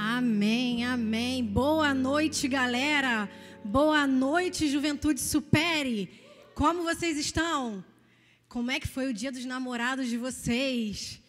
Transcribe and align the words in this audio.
Amém, 0.00 0.84
amém. 0.84 1.44
Boa 1.44 1.92
noite, 1.94 2.46
galera. 2.46 3.30
Boa 3.64 4.06
noite, 4.06 4.68
Juventude 4.68 5.20
Supere. 5.20 6.08
Como 6.54 6.82
vocês 6.82 7.16
estão? 7.16 7.84
Como 8.48 8.70
é 8.70 8.78
que 8.78 8.86
foi 8.86 9.08
o 9.08 9.12
dia 9.12 9.32
dos 9.32 9.44
namorados 9.44 10.08
de 10.08 10.16
vocês? 10.16 11.20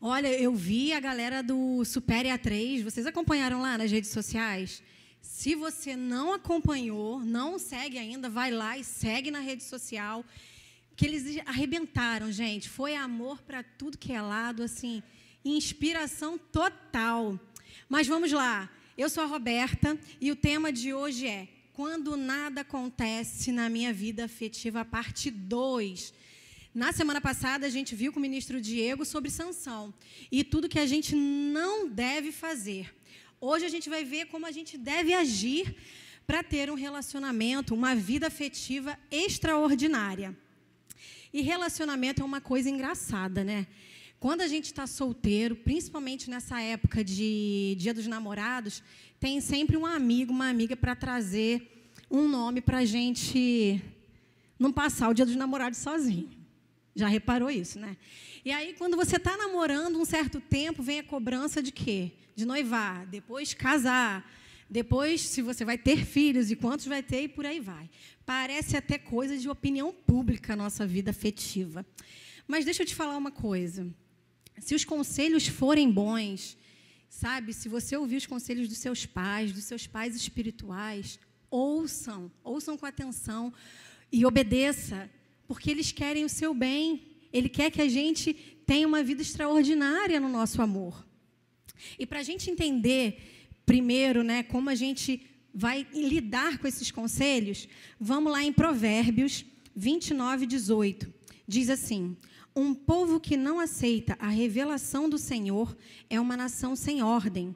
Olha, 0.00 0.28
eu 0.28 0.54
vi 0.54 0.92
a 0.92 1.00
galera 1.00 1.42
do 1.42 1.84
Supere 1.84 2.28
A3. 2.28 2.82
Vocês 2.82 3.06
acompanharam 3.06 3.60
lá 3.60 3.78
nas 3.78 3.90
redes 3.90 4.10
sociais? 4.10 4.82
Se 5.20 5.54
você 5.54 5.96
não 5.96 6.32
acompanhou, 6.32 7.20
não 7.20 7.58
segue 7.58 7.98
ainda, 7.98 8.28
vai 8.28 8.50
lá 8.50 8.78
e 8.78 8.84
segue 8.84 9.30
na 9.30 9.40
rede 9.40 9.64
social. 9.64 10.24
Que 10.96 11.06
eles 11.06 11.40
arrebentaram, 11.46 12.32
gente. 12.32 12.68
Foi 12.68 12.94
amor 12.94 13.42
para 13.42 13.62
tudo 13.62 13.98
que 13.98 14.12
é 14.12 14.20
lado, 14.20 14.62
assim, 14.62 15.02
inspiração 15.44 16.38
total. 16.38 17.38
Mas 17.88 18.06
vamos 18.06 18.32
lá. 18.32 18.70
Eu 18.96 19.08
sou 19.08 19.22
a 19.22 19.26
Roberta 19.26 19.98
e 20.20 20.30
o 20.30 20.36
tema 20.36 20.72
de 20.72 20.92
hoje 20.92 21.26
é 21.26 21.48
Quando 21.72 22.16
nada 22.16 22.60
acontece 22.60 23.50
na 23.50 23.68
minha 23.68 23.92
vida 23.92 24.24
afetiva, 24.24 24.84
parte 24.84 25.30
2. 25.30 26.12
Na 26.74 26.92
semana 26.92 27.20
passada, 27.20 27.66
a 27.66 27.70
gente 27.70 27.94
viu 27.94 28.12
com 28.12 28.18
o 28.18 28.22
ministro 28.22 28.60
Diego 28.60 29.04
sobre 29.04 29.30
sanção 29.30 29.92
e 30.30 30.44
tudo 30.44 30.68
que 30.68 30.78
a 30.78 30.86
gente 30.86 31.16
não 31.16 31.88
deve 31.88 32.30
fazer. 32.30 32.94
Hoje 33.40 33.64
a 33.64 33.68
gente 33.68 33.88
vai 33.88 34.04
ver 34.04 34.26
como 34.26 34.46
a 34.46 34.52
gente 34.52 34.76
deve 34.76 35.14
agir 35.14 35.74
para 36.26 36.42
ter 36.42 36.70
um 36.70 36.74
relacionamento, 36.74 37.74
uma 37.74 37.94
vida 37.94 38.26
afetiva 38.26 38.98
extraordinária. 39.10 40.36
E 41.32 41.40
relacionamento 41.40 42.22
é 42.22 42.24
uma 42.24 42.40
coisa 42.40 42.68
engraçada, 42.68 43.42
né? 43.42 43.66
Quando 44.20 44.42
a 44.42 44.46
gente 44.46 44.66
está 44.66 44.86
solteiro, 44.86 45.56
principalmente 45.56 46.28
nessa 46.28 46.60
época 46.60 47.02
de 47.02 47.74
Dia 47.78 47.94
dos 47.94 48.06
Namorados, 48.06 48.82
tem 49.18 49.40
sempre 49.40 49.78
um 49.78 49.86
amigo, 49.86 50.30
uma 50.30 50.50
amiga 50.50 50.76
para 50.76 50.94
trazer 50.94 51.90
um 52.10 52.28
nome 52.28 52.60
para 52.60 52.78
a 52.78 52.84
gente 52.84 53.82
não 54.58 54.70
passar 54.70 55.08
o 55.08 55.14
Dia 55.14 55.24
dos 55.24 55.36
Namorados 55.36 55.78
sozinho. 55.78 56.28
Já 56.94 57.08
reparou 57.08 57.50
isso, 57.50 57.78
né? 57.80 57.96
E 58.44 58.52
aí, 58.52 58.74
quando 58.74 58.94
você 58.94 59.16
está 59.16 59.38
namorando 59.38 59.98
um 59.98 60.04
certo 60.04 60.38
tempo, 60.38 60.82
vem 60.82 60.98
a 60.98 61.02
cobrança 61.02 61.62
de 61.62 61.72
quê? 61.72 62.12
De 62.36 62.44
noivar, 62.44 63.06
depois 63.06 63.54
casar, 63.54 64.30
depois 64.68 65.22
se 65.22 65.40
você 65.40 65.64
vai 65.64 65.78
ter 65.78 66.04
filhos 66.04 66.50
e 66.50 66.56
quantos 66.56 66.84
vai 66.84 67.02
ter 67.02 67.22
e 67.22 67.28
por 67.28 67.46
aí 67.46 67.58
vai. 67.58 67.88
Parece 68.26 68.76
até 68.76 68.98
coisa 68.98 69.38
de 69.38 69.48
opinião 69.48 69.94
pública 69.94 70.52
a 70.52 70.56
nossa 70.56 70.86
vida 70.86 71.10
afetiva. 71.10 71.86
Mas 72.46 72.66
deixa 72.66 72.82
eu 72.82 72.86
te 72.86 72.94
falar 72.94 73.16
uma 73.16 73.30
coisa. 73.30 73.90
Se 74.60 74.74
os 74.74 74.84
conselhos 74.84 75.46
forem 75.46 75.90
bons, 75.90 76.56
sabe? 77.08 77.52
Se 77.52 77.68
você 77.68 77.96
ouvir 77.96 78.16
os 78.16 78.26
conselhos 78.26 78.68
dos 78.68 78.78
seus 78.78 79.06
pais, 79.06 79.52
dos 79.52 79.64
seus 79.64 79.86
pais 79.86 80.14
espirituais, 80.14 81.18
ouçam, 81.50 82.30
ouçam 82.44 82.76
com 82.76 82.86
atenção 82.86 83.52
e 84.12 84.24
obedeça, 84.24 85.10
porque 85.48 85.70
eles 85.70 85.90
querem 85.90 86.24
o 86.24 86.28
seu 86.28 86.54
bem. 86.54 87.02
Ele 87.32 87.48
quer 87.48 87.70
que 87.70 87.82
a 87.82 87.88
gente 87.88 88.34
tenha 88.66 88.86
uma 88.86 89.02
vida 89.02 89.22
extraordinária 89.22 90.20
no 90.20 90.28
nosso 90.28 90.62
amor. 90.62 91.06
E 91.98 92.06
para 92.06 92.20
a 92.20 92.22
gente 92.22 92.50
entender, 92.50 93.50
primeiro, 93.64 94.22
né, 94.22 94.42
como 94.42 94.68
a 94.70 94.74
gente 94.74 95.26
vai 95.52 95.86
lidar 95.92 96.58
com 96.58 96.68
esses 96.68 96.90
conselhos, 96.90 97.68
vamos 97.98 98.30
lá 98.30 98.44
em 98.44 98.52
Provérbios 98.52 99.44
29, 99.74 100.46
18. 100.46 101.12
Diz 101.46 101.70
assim: 101.70 102.16
um 102.60 102.74
povo 102.74 103.18
que 103.18 103.36
não 103.36 103.58
aceita 103.58 104.16
a 104.20 104.28
revelação 104.28 105.08
do 105.08 105.16
Senhor 105.16 105.76
é 106.08 106.20
uma 106.20 106.36
nação 106.36 106.76
sem 106.76 107.02
ordem. 107.02 107.54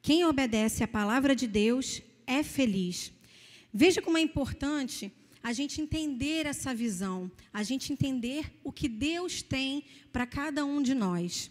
Quem 0.00 0.24
obedece 0.24 0.84
à 0.84 0.88
palavra 0.88 1.34
de 1.34 1.46
Deus 1.46 2.00
é 2.26 2.42
feliz. 2.42 3.12
Veja 3.72 4.00
como 4.00 4.16
é 4.16 4.20
importante 4.20 5.12
a 5.42 5.52
gente 5.52 5.80
entender 5.80 6.46
essa 6.46 6.74
visão, 6.74 7.30
a 7.52 7.62
gente 7.62 7.92
entender 7.92 8.52
o 8.62 8.72
que 8.72 8.88
Deus 8.88 9.42
tem 9.42 9.84
para 10.12 10.26
cada 10.26 10.64
um 10.64 10.80
de 10.82 10.94
nós. 10.94 11.50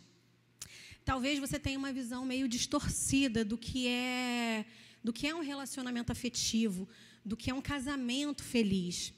Talvez 1.03 1.39
você 1.39 1.59
tenha 1.59 1.79
uma 1.79 1.91
visão 1.91 2.25
meio 2.25 2.47
distorcida 2.47 3.43
do 3.43 3.57
que 3.57 3.87
é 3.87 4.65
do 5.03 5.13
que 5.13 5.27
é 5.27 5.33
um 5.33 5.41
relacionamento 5.41 6.11
afetivo, 6.11 6.87
do 7.23 7.37
que 7.37 7.49
é 7.49 7.53
um 7.53 7.61
casamento 7.61 8.43
feliz. 8.43 9.13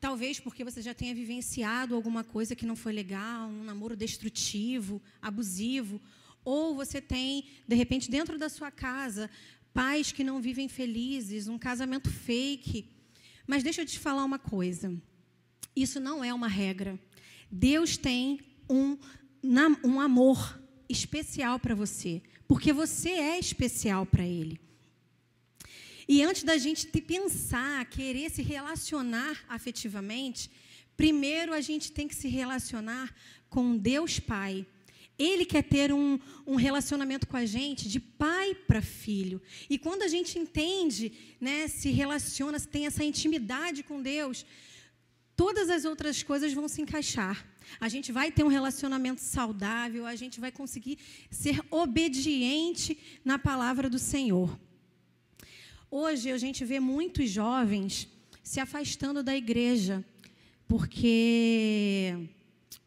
Talvez 0.00 0.38
porque 0.38 0.62
você 0.62 0.80
já 0.80 0.94
tenha 0.94 1.14
vivenciado 1.14 1.94
alguma 1.94 2.22
coisa 2.22 2.54
que 2.54 2.64
não 2.64 2.76
foi 2.76 2.92
legal, 2.92 3.48
um 3.48 3.64
namoro 3.64 3.96
destrutivo, 3.96 5.02
abusivo, 5.20 6.00
ou 6.44 6.74
você 6.74 7.00
tem, 7.00 7.44
de 7.66 7.74
repente, 7.74 8.10
dentro 8.10 8.38
da 8.38 8.48
sua 8.48 8.70
casa, 8.70 9.28
pais 9.74 10.12
que 10.12 10.22
não 10.22 10.40
vivem 10.40 10.68
felizes, 10.68 11.48
um 11.48 11.58
casamento 11.58 12.10
fake. 12.10 12.88
Mas 13.46 13.62
deixa 13.62 13.82
eu 13.82 13.86
te 13.86 13.98
falar 13.98 14.24
uma 14.24 14.38
coisa: 14.38 14.94
isso 15.74 15.98
não 15.98 16.24
é 16.24 16.32
uma 16.32 16.48
regra. 16.48 16.98
Deus 17.50 17.96
tem 17.96 18.40
um, 18.68 18.96
um 19.84 20.00
amor 20.00 20.60
especial 20.88 21.58
para 21.58 21.74
você, 21.74 22.22
porque 22.46 22.72
você 22.72 23.10
é 23.10 23.38
especial 23.38 24.06
para 24.06 24.26
Ele. 24.26 24.60
E 26.08 26.22
antes 26.22 26.42
da 26.42 26.56
gente 26.56 26.86
pensar, 26.86 27.84
querer 27.84 28.30
se 28.30 28.42
relacionar 28.42 29.44
afetivamente, 29.46 30.50
primeiro 30.96 31.52
a 31.52 31.60
gente 31.60 31.92
tem 31.92 32.08
que 32.08 32.14
se 32.14 32.28
relacionar 32.28 33.14
com 33.50 33.76
Deus 33.76 34.18
Pai. 34.18 34.66
Ele 35.18 35.44
quer 35.44 35.62
ter 35.62 35.92
um, 35.92 36.18
um 36.46 36.54
relacionamento 36.54 37.26
com 37.26 37.36
a 37.36 37.44
gente 37.44 37.88
de 37.88 38.00
pai 38.00 38.54
para 38.54 38.80
filho. 38.80 39.42
E 39.68 39.76
quando 39.76 40.02
a 40.02 40.08
gente 40.08 40.38
entende, 40.38 41.12
né, 41.40 41.68
se 41.68 41.90
relaciona, 41.90 42.58
tem 42.60 42.86
essa 42.86 43.04
intimidade 43.04 43.82
com 43.82 44.00
Deus, 44.00 44.46
todas 45.36 45.68
as 45.68 45.84
outras 45.84 46.22
coisas 46.22 46.52
vão 46.54 46.68
se 46.68 46.80
encaixar. 46.80 47.44
A 47.78 47.88
gente 47.88 48.12
vai 48.12 48.30
ter 48.30 48.44
um 48.44 48.48
relacionamento 48.48 49.20
saudável, 49.20 50.06
a 50.06 50.14
gente 50.14 50.40
vai 50.40 50.52
conseguir 50.52 50.98
ser 51.30 51.60
obediente 51.70 52.96
na 53.24 53.38
palavra 53.38 53.90
do 53.90 53.98
Senhor. 53.98 54.58
Hoje 55.90 56.30
a 56.30 56.36
gente 56.36 56.66
vê 56.66 56.78
muitos 56.78 57.30
jovens 57.30 58.06
se 58.42 58.60
afastando 58.60 59.22
da 59.22 59.34
igreja, 59.34 60.04
porque 60.66 62.28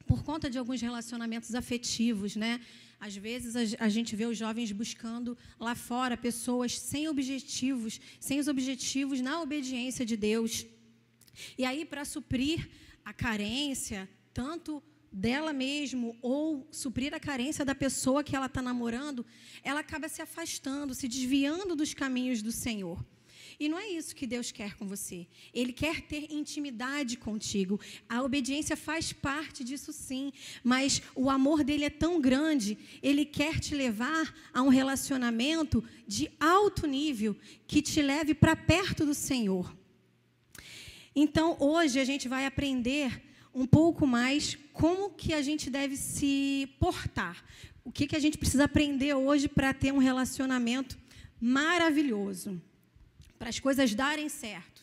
por 0.06 0.23
conta 0.23 0.47
de 0.51 0.59
alguns 0.59 0.81
relacionamentos 0.81 1.56
afetivos, 1.56 2.35
né? 2.35 2.61
Às 3.00 3.16
vezes 3.16 3.75
a, 3.79 3.90
gente 3.90 4.16
vê 4.16 4.28
os 4.28 4.38
jovens 4.38 4.72
buscando 4.72 5.35
lá 5.59 5.73
fora 5.73 6.16
pessoas 6.16 6.78
sem 6.78 7.07
objetivos, 7.07 8.00
sem 8.19 8.40
os 8.40 8.47
objetivos 8.47 9.19
na 9.19 9.41
obediência 9.41 10.06
de 10.06 10.16
Deus. 10.16 10.67
E 11.57 11.66
aí, 11.66 11.84
para 11.84 12.06
suprir 12.06 12.69
a 13.03 13.11
carência, 13.11 14.07
tanto 14.31 14.84
dela 15.11 15.51
mesmo 15.51 16.17
ou 16.22 16.67
suprir 16.72 17.13
a 17.13 17.19
carência 17.19 17.66
da 17.66 17.75
pessoa 17.75 18.23
que 18.23 18.35
ela 18.35 18.45
está 18.45 18.61
namorando, 18.61 19.25
ela 19.63 19.81
acaba 19.81 20.07
se 20.07 20.22
afastando, 20.22 20.95
se 20.95 21.07
desviando 21.07 21.75
dos 21.75 21.94
caminhos 21.94 22.41
do 22.41 22.51
Senhor. 22.51 23.03
E 23.59 23.69
não 23.69 23.77
é 23.77 23.89
isso 23.89 24.16
que 24.16 24.25
Deus 24.25 24.51
quer 24.51 24.75
com 24.75 24.88
você. 24.88 25.27
Ele 25.53 25.72
quer 25.72 26.01
ter 26.01 26.31
intimidade 26.31 27.16
contigo. 27.16 27.79
A 28.09 28.23
obediência 28.23 28.75
faz 28.75 29.13
parte 29.13 29.63
disso 29.63 29.94
sim, 29.94 30.33
mas 30.63 31.01
o 31.13 31.29
amor 31.29 31.63
dele 31.63 31.85
é 31.85 31.89
tão 31.89 32.19
grande, 32.19 32.75
ele 33.03 33.23
quer 33.23 33.59
te 33.59 33.75
levar 33.75 34.33
a 34.51 34.63
um 34.63 34.69
relacionamento 34.69 35.83
de 36.07 36.31
alto 36.39 36.88
nível 36.88 37.38
que 37.67 37.83
te 37.83 38.01
leve 38.01 38.33
para 38.33 38.55
perto 38.55 39.05
do 39.05 39.13
Senhor. 39.13 39.75
Então, 41.16 41.55
hoje 41.59 41.99
a 41.99 42.05
gente 42.05 42.28
vai 42.28 42.45
aprender 42.45 43.22
um 43.53 43.66
pouco 43.66 44.07
mais 44.07 44.57
como 44.73 45.09
que 45.09 45.34
a 45.34 45.41
gente 45.41 45.69
deve 45.69 45.97
se 45.97 46.69
portar. 46.79 47.44
O 47.84 47.91
que, 47.91 48.07
que 48.07 48.16
a 48.16 48.19
gente 48.19 48.38
precisa 48.38 48.66
aprender 48.66 49.13
hoje 49.13 49.47
para 49.47 49.73
ter 49.73 49.91
um 49.91 49.97
relacionamento 49.97 50.97
maravilhoso, 51.40 52.61
para 53.40 53.49
as 53.49 53.59
coisas 53.59 53.96
darem 53.96 54.29
certo. 54.29 54.81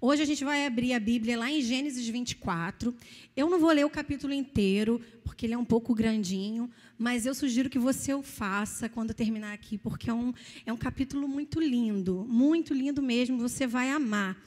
Hoje 0.00 0.22
a 0.22 0.24
gente 0.24 0.44
vai 0.44 0.64
abrir 0.64 0.92
a 0.92 1.00
Bíblia 1.00 1.36
lá 1.36 1.50
em 1.50 1.60
Gênesis 1.60 2.06
24. 2.06 2.94
Eu 3.36 3.50
não 3.50 3.58
vou 3.58 3.72
ler 3.72 3.84
o 3.84 3.90
capítulo 3.90 4.32
inteiro, 4.32 5.02
porque 5.24 5.44
ele 5.44 5.54
é 5.54 5.58
um 5.58 5.64
pouco 5.64 5.92
grandinho, 5.92 6.70
mas 6.96 7.26
eu 7.26 7.34
sugiro 7.34 7.68
que 7.68 7.80
você 7.80 8.14
o 8.14 8.22
faça 8.22 8.88
quando 8.88 9.12
terminar 9.12 9.52
aqui, 9.52 9.76
porque 9.76 10.08
é 10.08 10.14
um, 10.14 10.32
é 10.64 10.72
um 10.72 10.76
capítulo 10.76 11.26
muito 11.26 11.60
lindo, 11.60 12.24
muito 12.28 12.72
lindo 12.72 13.02
mesmo, 13.02 13.38
você 13.38 13.66
vai 13.66 13.90
amar. 13.90 14.40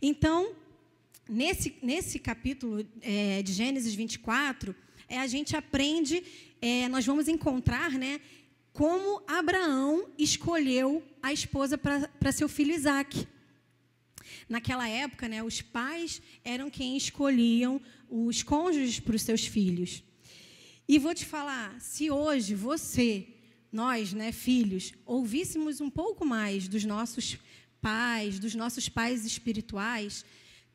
Então, 0.00 0.52
nesse, 1.28 1.76
nesse 1.82 2.18
capítulo 2.18 2.86
é, 3.00 3.42
de 3.42 3.52
Gênesis 3.52 3.94
24, 3.94 4.74
é, 5.08 5.18
a 5.18 5.26
gente 5.26 5.56
aprende, 5.56 6.22
é, 6.60 6.88
nós 6.88 7.04
vamos 7.04 7.28
encontrar 7.28 7.92
né, 7.92 8.20
como 8.72 9.22
Abraão 9.26 10.08
escolheu 10.18 11.02
a 11.22 11.32
esposa 11.32 11.76
para 11.76 12.32
seu 12.32 12.48
filho 12.48 12.74
Isaac. 12.74 13.26
Naquela 14.48 14.88
época, 14.88 15.28
né, 15.28 15.42
os 15.42 15.60
pais 15.60 16.20
eram 16.44 16.70
quem 16.70 16.96
escolhiam 16.96 17.80
os 18.08 18.42
cônjuges 18.42 19.00
para 19.00 19.16
os 19.16 19.22
seus 19.22 19.46
filhos. 19.46 20.02
E 20.88 20.98
vou 20.98 21.14
te 21.14 21.24
falar, 21.24 21.80
se 21.80 22.10
hoje 22.10 22.54
você 22.54 23.28
nós, 23.70 24.12
né, 24.12 24.32
filhos, 24.32 24.92
ouvíssemos 25.06 25.80
um 25.80 25.88
pouco 25.88 26.26
mais 26.26 26.68
dos 26.68 26.84
nossos 26.84 27.38
pais, 27.80 28.38
dos 28.38 28.54
nossos 28.54 28.88
pais 28.88 29.24
espirituais, 29.24 30.24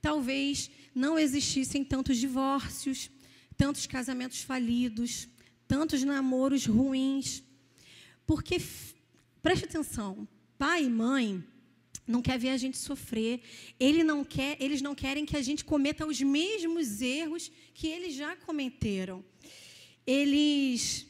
talvez 0.08 0.72
não 0.96 1.20
existissem 1.20 1.84
tantos 1.84 2.18
divórcios, 2.18 3.12
tantos 3.58 3.86
casamentos 3.86 4.42
falidos, 4.42 5.28
tantos 5.68 6.02
namoros 6.02 6.66
ruins. 6.66 7.44
Porque, 8.26 8.56
preste 9.42 9.66
atenção, 9.66 10.26
pai 10.58 10.86
e 10.86 10.90
mãe 10.90 11.44
não 12.08 12.22
quer 12.22 12.40
ver 12.40 12.52
a 12.52 12.58
gente 12.64 12.78
sofrer. 12.78 13.42
Ele 13.78 14.02
não 14.02 14.24
quer, 14.24 14.56
eles 14.62 14.82
não 14.82 14.96
querem 14.96 15.26
que 15.26 15.36
a 15.36 15.42
gente 15.42 15.66
cometa 15.66 16.08
os 16.08 16.22
mesmos 16.22 17.02
erros 17.02 17.52
que 17.74 17.88
eles 17.88 18.16
já 18.16 18.34
cometeram. 18.38 19.26
Eles 20.06 21.06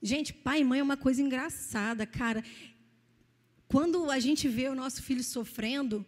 Gente, 0.00 0.32
pai 0.32 0.60
e 0.60 0.64
mãe 0.64 0.78
é 0.78 0.82
uma 0.90 0.96
coisa 0.96 1.20
engraçada, 1.20 2.06
cara. 2.06 2.44
Quando 3.66 4.12
a 4.12 4.20
gente 4.20 4.46
vê 4.46 4.68
o 4.68 4.76
nosso 4.76 5.02
filho 5.02 5.24
sofrendo, 5.24 6.06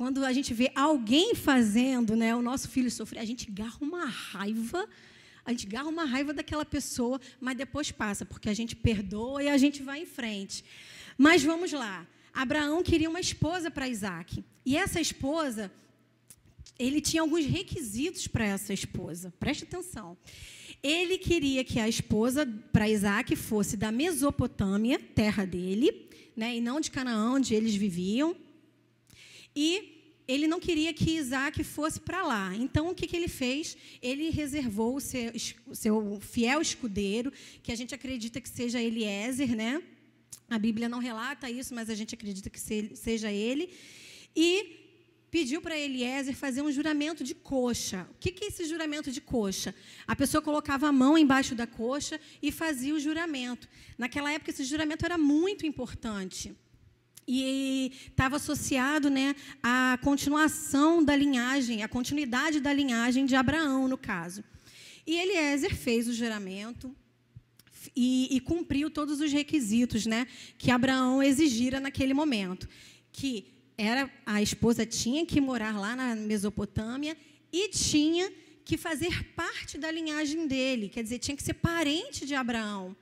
quando 0.00 0.24
a 0.24 0.32
gente 0.32 0.54
vê 0.54 0.72
alguém 0.74 1.34
fazendo, 1.34 2.16
né, 2.16 2.34
o 2.34 2.40
nosso 2.40 2.70
filho 2.70 2.90
sofrer, 2.90 3.18
a 3.18 3.24
gente 3.26 3.50
garra 3.50 3.76
uma 3.82 4.06
raiva, 4.06 4.88
a 5.44 5.50
gente 5.50 5.66
garra 5.66 5.90
uma 5.90 6.06
raiva 6.06 6.32
daquela 6.32 6.64
pessoa, 6.64 7.20
mas 7.38 7.54
depois 7.54 7.90
passa, 7.90 8.24
porque 8.24 8.48
a 8.48 8.54
gente 8.54 8.74
perdoa 8.74 9.42
e 9.42 9.48
a 9.50 9.58
gente 9.58 9.82
vai 9.82 10.00
em 10.00 10.06
frente. 10.06 10.64
Mas 11.18 11.42
vamos 11.42 11.70
lá. 11.72 12.06
Abraão 12.32 12.82
queria 12.82 13.10
uma 13.10 13.20
esposa 13.20 13.70
para 13.70 13.90
Isaac. 13.90 14.42
E 14.64 14.74
essa 14.74 15.02
esposa, 15.02 15.70
ele 16.78 17.02
tinha 17.02 17.20
alguns 17.20 17.44
requisitos 17.44 18.26
para 18.26 18.46
essa 18.46 18.72
esposa. 18.72 19.30
Preste 19.38 19.64
atenção. 19.64 20.16
Ele 20.82 21.18
queria 21.18 21.62
que 21.62 21.78
a 21.78 21.86
esposa 21.86 22.46
para 22.72 22.88
Isaac 22.88 23.36
fosse 23.36 23.76
da 23.76 23.92
Mesopotâmia, 23.92 24.98
terra 24.98 25.44
dele, 25.44 26.08
né, 26.34 26.56
e 26.56 26.60
não 26.62 26.80
de 26.80 26.90
Canaã, 26.90 27.34
onde 27.34 27.54
eles 27.54 27.74
viviam. 27.74 28.34
E 29.54 30.00
ele 30.26 30.46
não 30.46 30.60
queria 30.60 30.94
que 30.94 31.16
Isaac 31.16 31.64
fosse 31.64 31.98
para 31.98 32.22
lá. 32.22 32.54
Então, 32.54 32.90
o 32.90 32.94
que, 32.94 33.06
que 33.06 33.16
ele 33.16 33.26
fez? 33.26 33.76
Ele 34.00 34.30
reservou 34.30 34.94
o 34.94 35.00
seu, 35.00 35.32
seu, 35.72 36.20
fiel 36.20 36.60
escudeiro, 36.60 37.32
que 37.62 37.72
a 37.72 37.76
gente 37.76 37.94
acredita 37.94 38.40
que 38.40 38.48
seja 38.48 38.80
Eliezer, 38.80 39.56
né? 39.56 39.82
A 40.48 40.58
Bíblia 40.58 40.88
não 40.88 41.00
relata 41.00 41.50
isso, 41.50 41.74
mas 41.74 41.90
a 41.90 41.94
gente 41.94 42.14
acredita 42.14 42.48
que 42.48 42.60
seja 42.60 43.32
ele. 43.32 43.70
E 44.36 44.80
pediu 45.30 45.60
para 45.60 45.76
Eliezer 45.76 46.36
fazer 46.36 46.62
um 46.62 46.70
juramento 46.70 47.24
de 47.24 47.34
coxa. 47.34 48.06
O 48.12 48.18
que 48.18 48.44
é 48.44 48.48
esse 48.48 48.64
juramento 48.66 49.10
de 49.10 49.20
coxa? 49.20 49.74
A 50.06 50.14
pessoa 50.14 50.40
colocava 50.40 50.88
a 50.88 50.92
mão 50.92 51.18
embaixo 51.18 51.56
da 51.56 51.66
coxa 51.66 52.20
e 52.40 52.52
fazia 52.52 52.94
o 52.94 53.00
juramento. 53.00 53.68
Naquela 53.98 54.32
época, 54.32 54.50
esse 54.50 54.64
juramento 54.64 55.04
era 55.04 55.18
muito 55.18 55.66
importante. 55.66 56.54
E 57.26 57.92
estava 58.08 58.36
associado 58.36 59.08
né, 59.08 59.36
à 59.62 59.98
continuação 60.02 61.04
da 61.04 61.14
linhagem, 61.14 61.82
à 61.82 61.88
continuidade 61.88 62.60
da 62.60 62.72
linhagem 62.72 63.26
de 63.26 63.36
Abraão, 63.36 63.86
no 63.86 63.96
caso. 63.96 64.42
E 65.06 65.16
Eliezer 65.16 65.74
fez 65.74 66.08
o 66.08 66.12
juramento, 66.12 66.94
e, 67.96 68.36
e, 68.36 68.40
cumpriu 68.40 68.90
todos 68.90 69.20
os 69.20 69.32
requisitos 69.32 70.06
né, 70.06 70.26
que 70.58 70.70
Abraão 70.70 71.22
exigira 71.22 71.80
naquele 71.80 72.14
momento. 72.14 72.68
Que 73.10 73.46
era 73.76 74.10
a 74.26 74.42
esposa 74.42 74.84
tinha 74.84 75.24
que 75.24 75.40
morar 75.40 75.78
lá 75.78 75.96
na 75.96 76.14
Mesopotâmia 76.14 77.16
e 77.52 77.68
tinha 77.70 78.30
que 78.64 78.76
fazer 78.76 79.24
parte 79.34 79.78
da 79.78 79.90
linhagem 79.90 80.46
dele, 80.46 80.88
quer 80.88 81.02
dizer, 81.02 81.18
tinha 81.18 81.36
que 81.36 81.42
ser 81.42 81.54
parente 81.54 82.26
de 82.26 82.34
Abraão. 82.34 82.94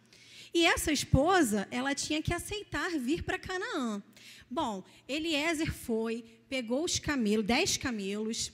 E 0.58 0.66
essa 0.66 0.90
esposa, 0.90 1.69
ela 1.70 1.94
tinha 1.94 2.20
que 2.20 2.34
aceitar 2.34 2.90
vir 2.99 3.22
para 3.22 3.38
Canaã. 3.38 4.02
Bom, 4.50 4.82
Eliezer 5.06 5.72
foi, 5.72 6.25
pegou 6.49 6.82
os 6.82 6.99
camelos, 6.99 7.46
dez 7.46 7.76
camelos, 7.76 8.50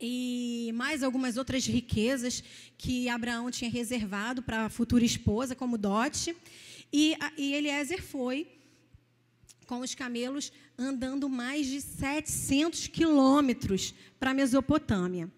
e 0.00 0.70
mais 0.74 1.02
algumas 1.02 1.36
outras 1.36 1.66
riquezas 1.66 2.42
que 2.78 3.10
Abraão 3.10 3.50
tinha 3.50 3.70
reservado 3.70 4.42
para 4.42 4.64
a 4.64 4.70
futura 4.70 5.04
esposa, 5.04 5.54
como 5.54 5.76
dote. 5.76 6.34
E, 6.90 7.14
e 7.36 7.52
Eliezer 7.56 8.02
foi 8.02 8.48
com 9.66 9.80
os 9.80 9.94
camelos 9.94 10.50
andando 10.78 11.28
mais 11.28 11.66
de 11.66 11.82
700 11.82 12.86
quilômetros 12.86 13.94
para 14.18 14.30
a 14.30 14.34
Mesopotâmia. 14.34 15.30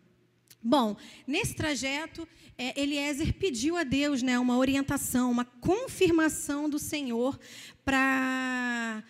Bom, 0.66 0.96
nesse 1.26 1.55
trajeto, 1.55 2.26
é, 2.56 2.81
Eliezer 2.81 3.34
pediu 3.34 3.76
a 3.76 3.84
Deus 3.84 4.22
né, 4.22 4.38
uma 4.38 4.56
orientação, 4.56 5.31
uma 5.31 5.44
confirmação 5.44 6.70
do 6.70 6.78
Senhor 6.78 7.38
para 7.84 9.05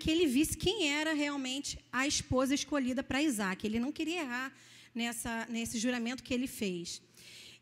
que 0.00 0.10
ele 0.10 0.26
visse 0.26 0.56
quem 0.56 0.88
era 0.88 1.12
realmente 1.12 1.78
a 1.92 2.06
esposa 2.06 2.54
escolhida 2.54 3.02
para 3.02 3.22
Isaac. 3.22 3.66
Ele 3.66 3.78
não 3.78 3.92
queria 3.92 4.22
errar 4.22 4.50
nessa, 4.94 5.46
nesse 5.50 5.78
juramento 5.78 6.22
que 6.22 6.32
ele 6.32 6.46
fez. 6.46 7.02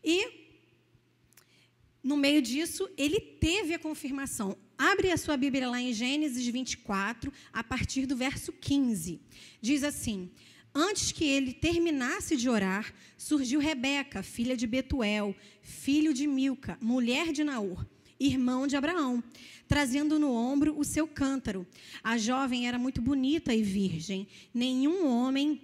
E 0.01 0.47
no 2.01 2.15
meio 2.15 2.41
disso, 2.41 2.89
ele 2.97 3.19
teve 3.19 3.73
a 3.73 3.79
confirmação. 3.79 4.57
Abre 4.77 5.11
a 5.11 5.17
sua 5.17 5.35
Bíblia 5.35 5.69
lá 5.69 5.81
em 5.81 5.91
Gênesis 5.91 6.47
24, 6.47 7.33
a 7.51 7.61
partir 7.61 8.05
do 8.05 8.15
verso 8.15 8.53
15. 8.53 9.19
Diz 9.61 9.83
assim: 9.83 10.31
Antes 10.79 11.11
que 11.11 11.25
ele 11.25 11.53
terminasse 11.53 12.37
de 12.37 12.47
orar, 12.47 12.93
surgiu 13.17 13.59
Rebeca, 13.59 14.21
filha 14.21 14.55
de 14.55 14.67
Betuel, 14.67 15.35
filho 15.59 16.13
de 16.13 16.27
Milca, 16.27 16.77
mulher 16.79 17.31
de 17.31 17.43
Naor, 17.43 17.83
irmão 18.19 18.67
de 18.67 18.75
Abraão, 18.75 19.23
trazendo 19.67 20.19
no 20.19 20.31
ombro 20.31 20.77
o 20.77 20.83
seu 20.83 21.07
cântaro. 21.07 21.65
A 22.03 22.15
jovem 22.15 22.67
era 22.67 22.77
muito 22.77 23.01
bonita 23.01 23.55
e 23.55 23.63
virgem, 23.63 24.27
nenhum 24.53 25.07
homem 25.07 25.59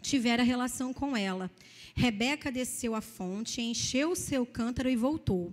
tivera 0.00 0.42
relação 0.42 0.90
com 0.90 1.14
ela. 1.14 1.50
Rebeca 1.94 2.50
desceu 2.50 2.94
à 2.94 3.02
fonte, 3.02 3.60
encheu 3.60 4.12
o 4.12 4.16
seu 4.16 4.46
cântaro 4.46 4.88
e 4.88 4.96
voltou. 4.96 5.52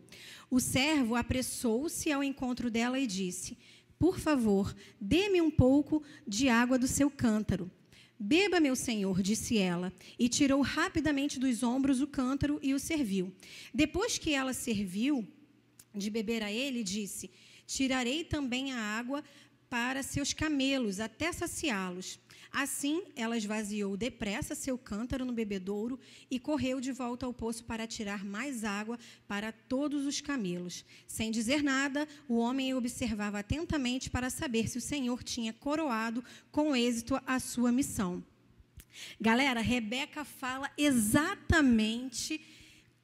O 0.49 0.61
servo 0.61 1.17
apressou-se 1.17 2.09
ao 2.09 2.23
encontro 2.23 2.71
dela 2.71 2.97
e 2.97 3.05
disse: 3.05 3.57
Por 3.99 4.17
favor, 4.17 4.73
dê-me 4.97 5.41
um 5.41 5.51
pouco 5.51 6.01
de 6.25 6.47
água 6.47 6.79
do 6.79 6.87
seu 6.87 7.11
cântaro. 7.11 7.69
Beba, 8.25 8.61
meu 8.61 8.73
senhor, 8.73 9.21
disse 9.21 9.57
ela, 9.57 9.91
e 10.17 10.29
tirou 10.29 10.61
rapidamente 10.61 11.37
dos 11.37 11.61
ombros 11.61 11.99
o 11.99 12.07
cântaro 12.07 12.57
e 12.63 12.73
o 12.73 12.79
serviu. 12.79 13.35
Depois 13.73 14.17
que 14.17 14.33
ela 14.33 14.53
serviu 14.53 15.27
de 15.93 16.09
beber 16.09 16.41
a 16.41 16.49
ele, 16.49 16.85
disse: 16.85 17.29
Tirarei 17.67 18.23
também 18.23 18.71
a 18.71 18.79
água 18.79 19.21
para 19.69 20.01
seus 20.01 20.31
camelos, 20.31 21.01
até 21.01 21.33
saciá-los. 21.33 22.17
Assim, 22.53 23.01
ela 23.15 23.35
esvaziou 23.35 23.97
depressa 23.97 24.53
seu 24.53 24.77
cântaro 24.77 25.25
no 25.25 25.33
bebedouro 25.33 25.99
e 26.29 26.37
correu 26.37 26.79
de 26.79 26.91
volta 26.91 27.25
ao 27.25 27.33
poço 27.33 27.63
para 27.63 27.87
tirar 27.87 28.23
mais 28.23 28.63
água 28.63 28.99
para 29.27 29.51
todos 29.51 30.05
os 30.05 30.21
camelos. 30.21 30.85
Sem 31.07 31.31
dizer 31.31 31.63
nada, 31.63 32.07
o 32.29 32.37
homem 32.37 32.75
observava 32.75 33.39
atentamente 33.39 34.07
para 34.07 34.29
saber 34.29 34.69
se 34.69 34.77
o 34.77 34.81
Senhor 34.81 35.23
tinha 35.23 35.51
coroado 35.51 36.23
com 36.51 36.75
êxito 36.75 37.19
a 37.25 37.39
sua 37.39 37.71
missão. 37.71 38.23
Galera, 39.19 39.59
Rebeca 39.59 40.23
fala 40.23 40.69
exatamente 40.77 42.39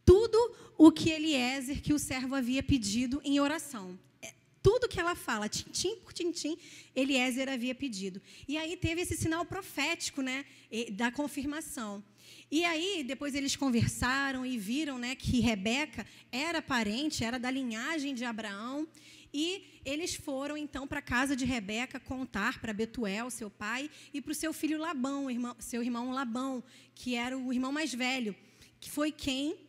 tudo 0.06 0.38
o 0.78 0.92
que 0.92 1.10
Eliezer, 1.10 1.82
que 1.82 1.92
o 1.92 1.98
servo 1.98 2.36
havia 2.36 2.62
pedido 2.62 3.20
em 3.26 3.40
oração 3.40 3.98
tudo 4.62 4.88
que 4.88 5.00
ela 5.00 5.16
fala, 5.16 5.48
tintim 5.48 5.96
por 5.98 6.14
tintim, 6.14 6.58
Eliezer 6.96 7.50
havia 7.50 7.74
pedido. 7.74 8.22
E 8.48 8.58
aí 8.58 8.76
teve 8.76 9.02
esse 9.02 9.16
sinal 9.16 9.46
profético, 9.46 10.22
né, 10.22 10.46
da 10.92 11.12
confirmação. 11.12 12.04
E 12.52 12.64
aí 12.66 13.04
depois 13.04 13.36
eles 13.36 13.56
conversaram 13.56 14.46
e 14.46 14.58
viram, 14.58 14.98
né, 14.98 15.16
que 15.16 15.40
Rebeca 15.40 16.06
era 16.32 16.62
parente, 16.62 17.24
era 17.24 17.40
da 17.40 17.50
linhagem 17.50 18.14
de 18.14 18.26
Abraão, 18.26 18.88
e 19.34 19.64
eles 19.86 20.16
foram 20.16 20.58
então 20.58 20.88
para 20.88 21.00
a 21.00 21.04
casa 21.04 21.36
de 21.36 21.46
Rebeca 21.46 22.00
contar 22.00 22.60
para 22.60 22.74
Betuel, 22.74 23.30
seu 23.30 23.50
pai, 23.50 23.90
e 24.14 24.22
para 24.22 24.32
o 24.32 24.36
seu 24.36 24.52
filho 24.52 24.80
Labão, 24.80 25.30
irmão, 25.30 25.56
seu 25.60 25.84
irmão 25.84 26.12
Labão, 26.12 26.64
que 26.96 27.16
era 27.16 27.38
o 27.38 27.54
irmão 27.54 27.72
mais 27.72 27.94
velho, 27.94 28.36
que 28.80 28.90
foi 28.90 29.12
quem 29.12 29.69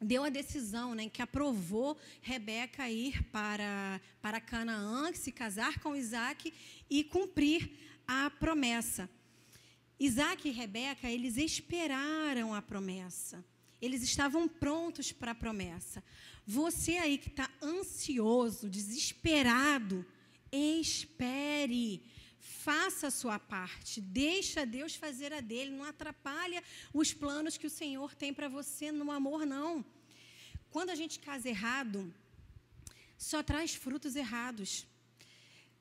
deu 0.00 0.24
a 0.24 0.28
decisão, 0.28 0.94
né, 0.94 1.08
que 1.08 1.22
aprovou 1.22 1.96
Rebeca 2.20 2.90
ir 2.90 3.22
para, 3.24 4.00
para 4.20 4.40
Canaã, 4.40 5.12
se 5.12 5.32
casar 5.32 5.78
com 5.80 5.96
Isaac 5.96 6.52
e 6.90 7.04
cumprir 7.04 7.70
a 8.06 8.30
promessa. 8.30 9.08
Isaac 9.98 10.48
e 10.48 10.52
Rebeca, 10.52 11.10
eles 11.10 11.36
esperaram 11.36 12.54
a 12.54 12.60
promessa. 12.60 13.44
Eles 13.80 14.02
estavam 14.02 14.48
prontos 14.48 15.12
para 15.12 15.32
a 15.32 15.34
promessa. 15.34 16.02
Você 16.46 16.96
aí 16.96 17.18
que 17.18 17.28
está 17.28 17.50
ansioso, 17.62 18.68
desesperado, 18.68 20.04
espere. 20.50 22.02
Faça 22.44 23.06
a 23.06 23.10
sua 23.10 23.38
parte, 23.38 24.02
deixa 24.02 24.66
Deus 24.66 24.94
fazer 24.94 25.32
a 25.32 25.40
dele, 25.40 25.70
não 25.70 25.82
atrapalha 25.82 26.62
os 26.92 27.10
planos 27.14 27.56
que 27.56 27.66
o 27.66 27.70
Senhor 27.70 28.14
tem 28.14 28.34
para 28.34 28.48
você 28.48 28.92
no 28.92 29.10
amor, 29.10 29.46
não. 29.46 29.82
Quando 30.68 30.90
a 30.90 30.94
gente 30.94 31.18
casa 31.20 31.48
errado, 31.48 32.14
só 33.16 33.42
traz 33.42 33.74
frutos 33.74 34.14
errados. 34.14 34.86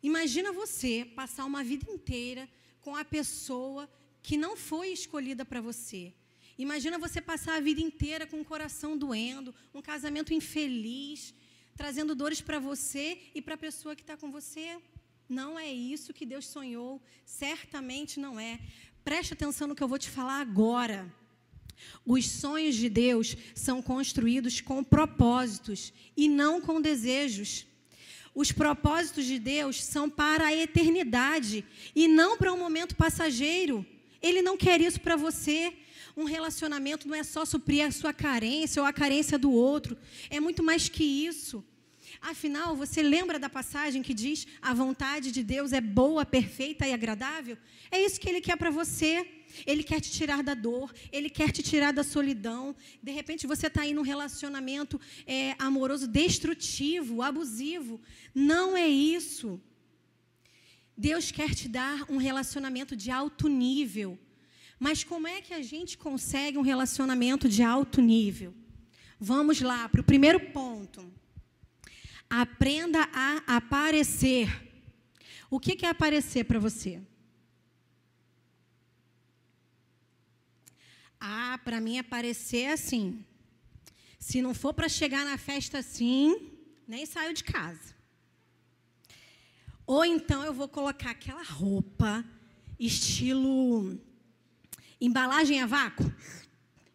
Imagina 0.01 0.53
você 0.53 1.03
passar 1.03 1.43
uma 1.43 1.65
vida 1.65 1.91
inteira 1.91 2.48
com 2.79 2.96
a 2.96 3.03
pessoa 3.03 3.89
que 4.22 4.38
não 4.38 4.55
foi 4.55 4.93
escolhida 4.93 5.43
para 5.43 5.60
você. 5.60 6.13
Imagina 6.58 6.98
você 6.98 7.20
passar 7.20 7.55
a 7.58 7.60
vida 7.60 7.82
inteira 7.82 8.25
com 8.25 8.39
o 8.39 8.46
coração 8.46 8.98
doendo, 8.98 9.53
um 9.74 9.82
casamento 9.82 10.34
infeliz, 10.34 11.34
trazendo 11.75 12.15
dores 12.15 12.39
para 12.39 12.58
você 12.58 13.20
e 13.36 13.41
para 13.41 13.55
a 13.55 13.58
pessoa 13.58 13.98
que 13.98 14.01
está 14.01 14.15
com 14.15 14.32
você. 14.32 14.79
Não 15.27 15.58
é 15.58 15.72
isso 15.72 16.13
que 16.13 16.25
Deus 16.25 16.46
sonhou, 16.46 17.01
certamente 17.25 18.20
não 18.20 18.39
é. 18.39 18.60
Preste 19.03 19.34
atenção 19.34 19.68
no 19.68 19.75
que 19.75 19.84
eu 19.84 19.88
vou 19.88 19.98
te 19.98 20.10
falar 20.10 20.39
agora. 20.39 21.12
Os 22.06 22.30
sonhos 22.30 22.75
de 22.75 22.89
Deus 22.89 23.36
são 23.56 23.82
construídos 23.82 24.62
com 24.62 24.84
propósitos 24.84 25.94
e 26.15 26.27
não 26.30 26.62
com 26.62 26.82
desejos. 26.82 27.65
Os 28.36 28.51
propósitos 28.51 29.25
de 29.25 29.38
Deus 29.38 29.84
são 29.84 30.10
para 30.10 30.48
a 30.48 30.56
eternidade 30.56 31.65
e 31.96 32.08
não 32.08 32.38
para 32.38 32.53
um 32.53 32.58
momento 32.58 32.96
passageiro. 32.96 33.86
Ele 34.22 34.42
não 34.42 34.58
quer 34.58 34.82
isso 34.82 35.00
para 35.00 35.15
você. 35.15 35.74
Um 36.15 36.25
relacionamento 36.25 37.08
não 37.08 37.15
é 37.15 37.24
só 37.24 37.46
suprir 37.46 37.86
a 37.86 37.92
sua 37.92 38.13
carência 38.13 38.82
ou 38.82 38.88
a 38.88 38.94
carência 38.94 39.38
do 39.38 39.51
outro, 39.51 39.98
é 40.30 40.39
muito 40.39 40.62
mais 40.62 40.88
que 40.88 41.03
isso. 41.03 41.63
Afinal, 42.24 42.74
você 42.74 43.03
lembra 43.03 43.38
da 43.38 43.50
passagem 43.50 44.01
que 44.01 44.13
diz: 44.13 44.48
a 44.62 44.74
vontade 44.74 45.30
de 45.30 45.44
Deus 45.44 45.74
é 45.74 45.82
boa, 45.82 46.25
perfeita 46.25 46.88
e 46.88 46.94
agradável? 46.94 47.58
É 47.92 48.00
isso 48.01 48.18
que 48.18 48.30
ele 48.30 48.39
quer 48.39 48.56
para 48.56 48.72
você. 48.72 49.27
Ele 49.68 49.84
quer 49.84 50.00
te 50.00 50.10
tirar 50.10 50.42
da 50.42 50.56
dor, 50.56 50.92
ele 51.12 51.30
quer 51.30 51.51
te 51.51 51.62
tirar 51.62 51.92
da 51.92 52.01
solidão. 52.01 52.75
De 53.03 53.12
repente 53.12 53.46
você 53.46 53.68
está 53.68 53.82
aí 53.82 53.94
num 53.94 54.01
relacionamento 54.01 55.00
é, 55.27 55.53
amoroso 55.60 56.08
destrutivo, 56.08 57.22
abusivo. 57.22 58.01
Não 58.34 58.75
é 58.75 58.88
isso. 58.88 59.62
Deus 60.98 61.30
quer 61.30 61.53
te 61.53 61.68
dar 61.68 62.10
um 62.10 62.18
relacionamento 62.18 62.96
de 62.96 63.12
alto 63.12 63.50
nível. 63.50 64.18
Mas 64.80 65.03
como 65.03 65.27
é 65.27 65.42
que 65.42 65.53
a 65.53 65.62
gente 65.62 65.98
consegue 65.98 66.58
um 66.58 66.62
relacionamento 66.62 67.50
de 67.50 67.62
alto 67.62 68.01
nível? 68.01 68.56
Vamos 69.20 69.62
lá 69.62 69.88
para 69.89 70.01
o 70.01 70.03
primeiro 70.03 70.39
ponto. 70.51 71.12
Aprenda 72.36 73.08
a 73.13 73.58
aparecer. 73.58 74.50
O 75.52 75.60
que 75.60 75.86
é 75.86 75.90
aparecer 75.90 76.46
para 76.46 76.58
você? 76.58 77.00
Ah, 81.20 81.60
para 81.63 81.80
mim 81.80 82.00
aparecer 82.00 82.72
assim. 82.72 83.24
Se 84.18 84.42
não 84.42 84.56
for 84.56 84.74
para 84.74 84.90
chegar 84.90 85.24
na 85.24 85.38
festa 85.38 85.78
assim, 85.78 86.52
nem 86.88 87.06
saio 87.06 87.36
de 87.36 87.44
casa. 87.44 87.96
Ou 89.86 90.04
então 90.04 90.44
eu 90.44 90.56
vou 90.56 90.68
colocar 90.68 91.12
aquela 91.12 91.44
roupa 91.44 92.25
estilo 92.80 94.02
embalagem 95.00 95.62
a 95.62 95.68
vácuo, 95.68 96.12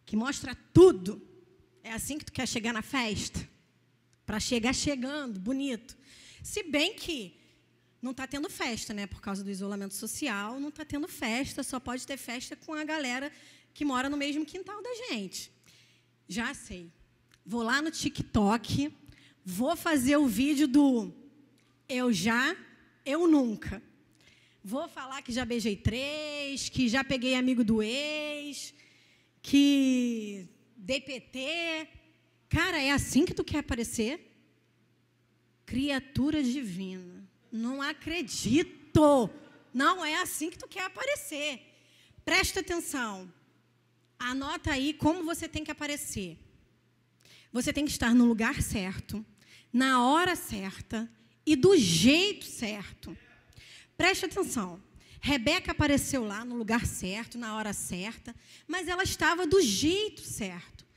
que 0.05 0.17
mostra 0.17 0.57
tudo. 0.75 1.25
É 1.85 1.93
assim 1.93 2.19
que 2.19 2.25
tu 2.25 2.33
quer 2.33 2.49
chegar 2.49 2.73
na 2.73 2.83
festa? 2.83 3.49
Para 4.29 4.39
chegar 4.39 4.75
chegando, 4.75 5.41
bonito. 5.41 5.97
Se 6.43 6.63
bem 6.63 6.93
que 6.93 7.35
não 8.03 8.11
está 8.11 8.27
tendo 8.27 8.51
festa, 8.51 8.93
né? 8.93 9.07
Por 9.07 9.23
causa 9.23 9.43
do 9.43 9.51
isolamento 9.51 9.95
social, 9.95 10.61
não 10.61 10.69
está 10.69 10.85
tendo 10.85 11.09
festa, 11.09 11.63
só 11.63 11.81
pode 11.81 12.07
ter 12.07 12.19
festa 12.19 12.55
com 12.55 12.75
a 12.75 12.85
galera 12.85 13.33
que 13.73 13.87
mora 13.87 14.11
no 14.11 14.19
mesmo 14.19 14.45
quintal 14.45 14.83
da 14.83 14.95
gente. 15.09 15.51
Já 16.29 16.53
sei. 16.53 16.93
Vou 17.43 17.63
lá 17.63 17.81
no 17.81 17.91
TikTok, 17.91 18.95
vou 19.43 19.75
fazer 19.75 20.19
o 20.19 20.27
vídeo 20.27 20.69
do 20.69 21.11
eu 21.89 22.13
já, 22.13 22.55
eu 23.07 23.27
nunca. 23.27 23.83
Vou 24.63 24.87
falar 24.91 25.23
que 25.23 25.33
já 25.33 25.47
beijei 25.47 25.75
três, 25.75 26.69
que 26.69 26.87
já 26.87 27.03
peguei 27.03 27.35
amigo 27.35 27.65
do 27.65 27.83
ex, 27.83 28.75
que 29.41 30.47
DPT, 30.77 31.89
Cara, 32.49 32.81
é 32.81 32.91
assim 32.91 33.25
que 33.25 33.35
tu 33.35 33.45
quer 33.45 33.59
aparecer? 33.59 34.25
Criatura 35.67 36.43
divina. 36.43 37.29
Não 37.53 37.83
acredito. 37.83 39.31
Não 39.73 40.05
é 40.05 40.17
assim 40.17 40.51
que 40.51 40.59
tu 40.59 40.67
quer 40.67 40.85
aparecer. 40.85 41.61
Presta 42.25 42.61
atenção. 42.61 43.33
Anota 44.19 44.73
aí 44.73 44.95
como 44.95 45.25
você 45.25 45.47
tem 45.47 45.63
que 45.63 45.71
aparecer. 45.71 46.39
Você 47.53 47.73
tem 47.73 47.85
que 47.85 47.91
estar 47.91 48.15
no 48.15 48.25
lugar 48.25 48.61
certo, 48.63 49.25
na 49.73 50.05
hora 50.05 50.35
certa 50.35 51.11
e 51.47 51.55
do 51.55 51.77
jeito 51.77 52.45
certo. 52.45 53.17
Preste 53.97 54.27
atenção. 54.27 54.83
Rebeca 55.21 55.73
apareceu 55.73 56.25
lá 56.25 56.45
no 56.45 56.57
lugar 56.57 56.87
certo, 56.87 57.39
na 57.39 57.57
hora 57.57 57.73
certa, 57.73 58.35
mas 58.67 58.89
ela 58.89 59.03
estava 59.03 59.47
do 59.47 59.61
jeito 59.61 60.23
certo 60.23 60.88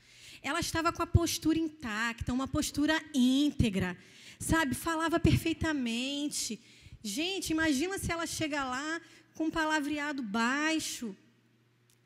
ela 0.42 0.60
estava 0.60 0.92
com 0.92 1.02
a 1.02 1.06
postura 1.06 1.58
intacta, 1.58 2.32
uma 2.32 2.48
postura 2.48 3.00
íntegra, 3.14 3.96
sabe? 4.38 4.74
Falava 4.74 5.20
perfeitamente. 5.20 6.60
Gente, 7.02 7.50
imagina 7.50 7.98
se 7.98 8.10
ela 8.10 8.26
chega 8.26 8.64
lá 8.64 9.00
com 9.34 9.44
um 9.44 9.50
palavreado 9.50 10.22
baixo. 10.22 11.16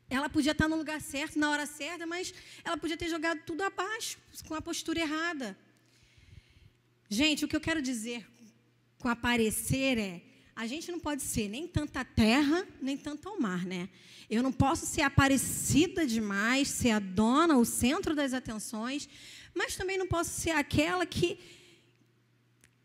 Ela 0.08 0.28
podia 0.28 0.52
estar 0.52 0.68
no 0.68 0.76
lugar 0.76 1.00
certo, 1.00 1.38
na 1.38 1.50
hora 1.50 1.66
certa, 1.66 2.06
mas 2.06 2.32
ela 2.62 2.76
podia 2.76 2.96
ter 2.96 3.08
jogado 3.08 3.40
tudo 3.44 3.62
abaixo, 3.62 4.18
com 4.46 4.54
a 4.54 4.62
postura 4.62 5.00
errada. 5.00 5.58
Gente, 7.08 7.44
o 7.44 7.48
que 7.48 7.56
eu 7.56 7.60
quero 7.60 7.82
dizer 7.82 8.26
com 8.98 9.08
aparecer 9.08 9.98
é: 9.98 10.22
a 10.56 10.66
gente 10.66 10.90
não 10.90 10.98
pode 10.98 11.22
ser 11.22 11.48
nem 11.48 11.68
tanta 11.68 12.02
terra, 12.02 12.66
nem 12.80 12.96
tanto 12.96 13.28
ao 13.28 13.38
mar, 13.38 13.66
né? 13.66 13.90
Eu 14.28 14.42
não 14.42 14.50
posso 14.50 14.86
ser 14.86 15.02
aparecida 15.02 16.06
demais, 16.06 16.68
ser 16.68 16.92
a 16.92 16.98
dona, 16.98 17.58
o 17.58 17.64
centro 17.66 18.14
das 18.14 18.32
atenções, 18.32 19.06
mas 19.54 19.76
também 19.76 19.98
não 19.98 20.08
posso 20.08 20.30
ser 20.30 20.52
aquela 20.52 21.04
que 21.04 21.38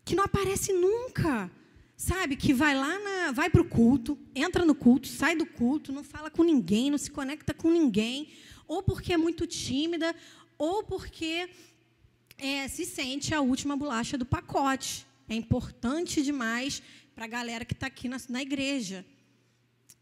que 0.04 0.14
não 0.14 0.24
aparece 0.24 0.72
nunca. 0.72 1.50
Sabe, 1.96 2.34
que 2.34 2.52
vai 2.52 2.74
lá 2.74 2.98
na, 2.98 3.32
vai 3.32 3.48
para 3.48 3.62
o 3.62 3.64
culto, 3.64 4.18
entra 4.34 4.64
no 4.64 4.74
culto, 4.74 5.06
sai 5.06 5.36
do 5.36 5.46
culto, 5.46 5.92
não 5.92 6.02
fala 6.02 6.28
com 6.30 6.42
ninguém, 6.42 6.90
não 6.90 6.98
se 6.98 7.10
conecta 7.10 7.54
com 7.54 7.70
ninguém, 7.70 8.28
ou 8.66 8.82
porque 8.82 9.12
é 9.12 9.16
muito 9.16 9.46
tímida, 9.46 10.12
ou 10.58 10.82
porque 10.82 11.48
é, 12.36 12.66
se 12.66 12.84
sente 12.84 13.32
a 13.32 13.40
última 13.40 13.76
bolacha 13.76 14.18
do 14.18 14.26
pacote. 14.26 15.06
É 15.28 15.34
importante 15.34 16.22
demais 16.22 16.82
para 17.14 17.24
a 17.24 17.28
galera 17.28 17.64
que 17.64 17.72
está 17.72 17.86
aqui 17.86 18.08
na, 18.08 18.16
na 18.28 18.42
igreja. 18.42 19.04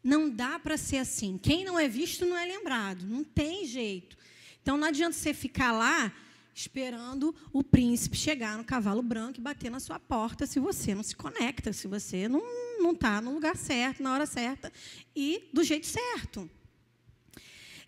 Não 0.03 0.29
dá 0.29 0.57
para 0.57 0.77
ser 0.77 0.97
assim. 0.97 1.37
Quem 1.37 1.63
não 1.63 1.77
é 1.77 1.87
visto 1.87 2.25
não 2.25 2.37
é 2.37 2.45
lembrado. 2.45 3.05
Não 3.05 3.23
tem 3.23 3.65
jeito. 3.65 4.17
Então 4.61 4.77
não 4.77 4.87
adianta 4.87 5.15
você 5.15 5.33
ficar 5.33 5.71
lá 5.71 6.13
esperando 6.53 7.35
o 7.53 7.63
príncipe 7.63 8.17
chegar 8.17 8.57
no 8.57 8.63
cavalo 8.63 9.01
branco 9.01 9.39
e 9.39 9.41
bater 9.41 9.71
na 9.71 9.79
sua 9.79 9.99
porta 9.99 10.45
se 10.45 10.59
você 10.59 10.93
não 10.93 11.03
se 11.03 11.15
conecta, 11.15 11.71
se 11.71 11.87
você 11.87 12.27
não 12.27 12.91
está 12.91 13.21
no 13.21 13.33
lugar 13.33 13.55
certo, 13.55 14.03
na 14.03 14.13
hora 14.13 14.25
certa 14.25 14.71
e 15.15 15.49
do 15.53 15.63
jeito 15.63 15.87
certo. 15.87 16.49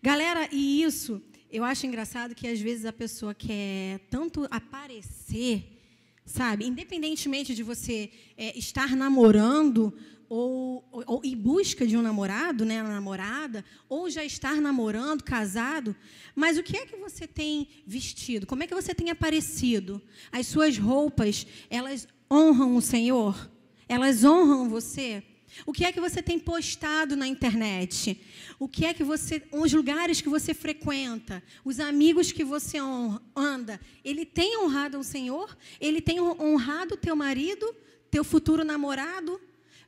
Galera, 0.02 0.48
e 0.52 0.84
isso 0.84 1.22
eu 1.52 1.64
acho 1.64 1.86
engraçado 1.86 2.34
que 2.34 2.48
às 2.48 2.60
vezes 2.60 2.86
a 2.86 2.94
pessoa 2.94 3.34
quer 3.34 4.00
tanto 4.10 4.48
aparecer 4.50 5.73
sabe? 6.26 6.66
Independentemente 6.66 7.54
de 7.54 7.64
você 7.64 8.12
é, 8.38 8.58
estar 8.58 8.96
namorando 8.96 9.94
ou, 10.30 10.84
ou, 10.92 11.04
ou, 11.06 11.22
em 11.24 11.36
busca 11.36 11.86
de 11.86 11.96
um 11.96 12.02
namorado, 12.02 12.66
né, 12.66 12.82
uma 12.82 12.92
namorada, 12.92 13.64
ou 13.88 14.10
já 14.10 14.24
estar 14.24 14.60
namorando, 14.60 15.24
casado, 15.24 15.96
mas 16.36 16.58
o 16.58 16.64
que 16.64 16.76
é 16.76 16.86
que 16.86 16.96
você 16.96 17.28
tem 17.28 17.68
vestido? 17.86 18.48
Como 18.48 18.64
é 18.64 18.68
que 18.68 18.74
você 18.74 18.96
tem 18.96 19.12
aparecido? 19.12 20.02
As 20.32 20.48
suas 20.48 20.78
roupas, 20.78 21.46
elas 21.70 22.08
honram 22.32 22.76
o 22.76 22.82
Senhor? 22.82 23.52
Elas 23.88 24.24
honram 24.24 24.70
você? 24.70 25.24
O 25.66 25.74
que 25.74 25.86
é 25.86 25.92
que 25.92 26.00
você 26.00 26.22
tem 26.22 26.40
postado 26.40 27.16
na 27.16 27.28
internet? 27.28 28.20
O 28.60 28.68
que 28.68 28.86
é 28.86 28.94
que 28.94 29.04
você, 29.04 29.42
os 29.52 29.72
lugares 29.72 30.22
que 30.22 30.30
você 30.30 30.54
frequenta, 30.54 31.44
os 31.64 31.80
amigos 31.80 32.32
que 32.32 32.44
você 32.44 32.78
anda, 33.36 33.80
ele 34.04 34.26
tem 34.26 34.58
honrado 34.58 35.00
o 35.00 35.04
Senhor? 35.04 35.58
Ele 35.80 36.02
tem 36.02 36.20
honrado 36.20 36.98
teu 36.98 37.16
marido, 37.16 37.76
teu 38.10 38.24
futuro 38.24 38.64
namorado? 38.64 39.40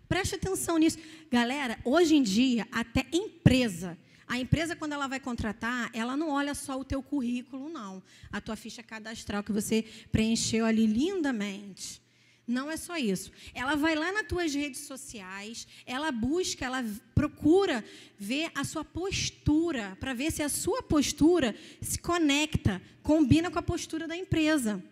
Preste 0.07 0.35
atenção 0.35 0.77
nisso. 0.77 0.97
Galera, 1.31 1.79
hoje 1.83 2.15
em 2.15 2.23
dia, 2.23 2.67
até 2.71 3.05
empresa, 3.11 3.97
a 4.27 4.39
empresa, 4.39 4.75
quando 4.75 4.93
ela 4.93 5.07
vai 5.07 5.19
contratar, 5.19 5.89
ela 5.93 6.17
não 6.17 6.29
olha 6.29 6.55
só 6.55 6.79
o 6.79 6.83
teu 6.83 7.01
currículo, 7.03 7.69
não. 7.69 8.01
A 8.31 8.41
tua 8.41 8.55
ficha 8.55 8.81
cadastral 8.81 9.43
que 9.43 9.51
você 9.51 9.85
preencheu 10.11 10.65
ali 10.65 10.87
lindamente. 10.87 12.01
Não 12.47 12.69
é 12.69 12.77
só 12.77 12.95
isso. 12.95 13.31
Ela 13.53 13.75
vai 13.75 13.95
lá 13.95 14.11
nas 14.11 14.27
tuas 14.27 14.53
redes 14.53 14.81
sociais, 14.81 15.67
ela 15.85 16.11
busca, 16.11 16.63
ela 16.63 16.85
procura 17.15 17.83
ver 18.17 18.51
a 18.53 18.63
sua 18.63 18.83
postura, 18.83 19.97
para 19.99 20.13
ver 20.13 20.31
se 20.31 20.43
a 20.43 20.49
sua 20.49 20.83
postura 20.83 21.55
se 21.81 21.97
conecta, 21.97 22.81
combina 23.01 23.49
com 23.49 23.57
a 23.57 23.63
postura 23.63 24.07
da 24.07 24.15
empresa. 24.15 24.83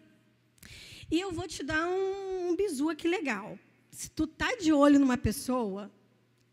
E 1.12 1.19
eu 1.19 1.31
vou 1.31 1.48
te 1.48 1.63
dar 1.63 1.88
um, 1.88 2.50
um 2.50 2.55
bizu 2.55 2.89
aqui 2.89 3.07
legal. 3.07 3.57
Se 3.91 4.10
tu 4.10 4.25
tá 4.25 4.55
de 4.55 4.74
olho 4.74 5.00
numa 5.00 5.17
pessoa, 5.17 5.91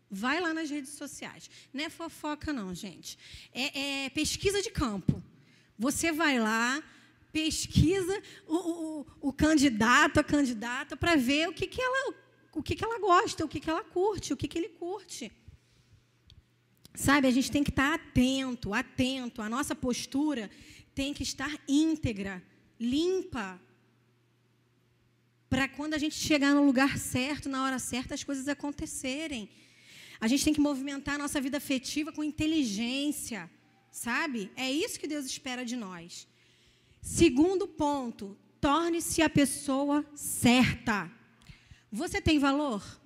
vai 0.09 0.39
lá 0.39 0.53
nas 0.53 0.69
redes 0.69 0.91
sociais. 0.91 1.49
Não 1.73 1.83
é 1.83 1.89
fofoca, 1.89 2.53
não, 2.53 2.75
gente. 2.75 3.17
É, 3.51 4.05
é 4.05 4.09
pesquisa 4.11 4.61
de 4.61 4.69
campo. 4.69 5.23
Você 5.79 6.11
vai 6.11 6.39
lá, 6.39 6.83
pesquisa 7.31 8.21
o, 8.47 8.55
o, 8.55 9.05
o 9.29 9.33
candidato, 9.33 10.19
a 10.19 10.23
candidata, 10.23 10.95
para 10.97 11.15
ver 11.15 11.47
o 11.49 11.53
que, 11.53 11.67
que 11.67 11.81
ela, 11.81 12.13
o 12.53 12.61
que, 12.61 12.75
que 12.75 12.83
ela 12.83 12.99
gosta, 12.99 13.45
o 13.45 13.47
que, 13.47 13.59
que 13.59 13.69
ela 13.69 13.83
curte, 13.83 14.33
o 14.33 14.37
que, 14.37 14.47
que 14.47 14.57
ele 14.57 14.69
curte. 14.69 15.31
Sabe, 16.93 17.27
a 17.27 17.31
gente 17.31 17.49
tem 17.49 17.63
que 17.63 17.69
estar 17.69 17.93
atento, 17.93 18.73
atento. 18.73 19.41
A 19.41 19.49
nossa 19.49 19.73
postura 19.73 20.49
tem 20.93 21.13
que 21.13 21.23
estar 21.23 21.51
íntegra, 21.67 22.43
limpa. 22.79 23.59
Para 25.49 25.67
quando 25.67 25.93
a 25.93 25.97
gente 25.97 26.15
chegar 26.15 26.53
no 26.53 26.65
lugar 26.65 26.97
certo, 26.97 27.49
na 27.49 27.63
hora 27.63 27.79
certa, 27.79 28.13
as 28.13 28.23
coisas 28.23 28.47
acontecerem. 28.47 29.49
A 30.19 30.27
gente 30.27 30.43
tem 30.43 30.53
que 30.53 30.59
movimentar 30.59 31.15
a 31.15 31.17
nossa 31.17 31.39
vida 31.41 31.57
afetiva 31.57 32.11
com 32.11 32.23
inteligência, 32.23 33.49
sabe? 33.89 34.51
É 34.55 34.69
isso 34.71 34.99
que 34.99 35.07
Deus 35.07 35.25
espera 35.25 35.65
de 35.65 35.75
nós. 35.75 36.27
Segundo 37.01 37.67
ponto, 37.67 38.37
torne-se 38.59 39.23
a 39.23 39.29
pessoa 39.29 40.05
certa. 40.13 41.11
Você 41.91 42.21
tem 42.21 42.37
valor? 42.37 43.01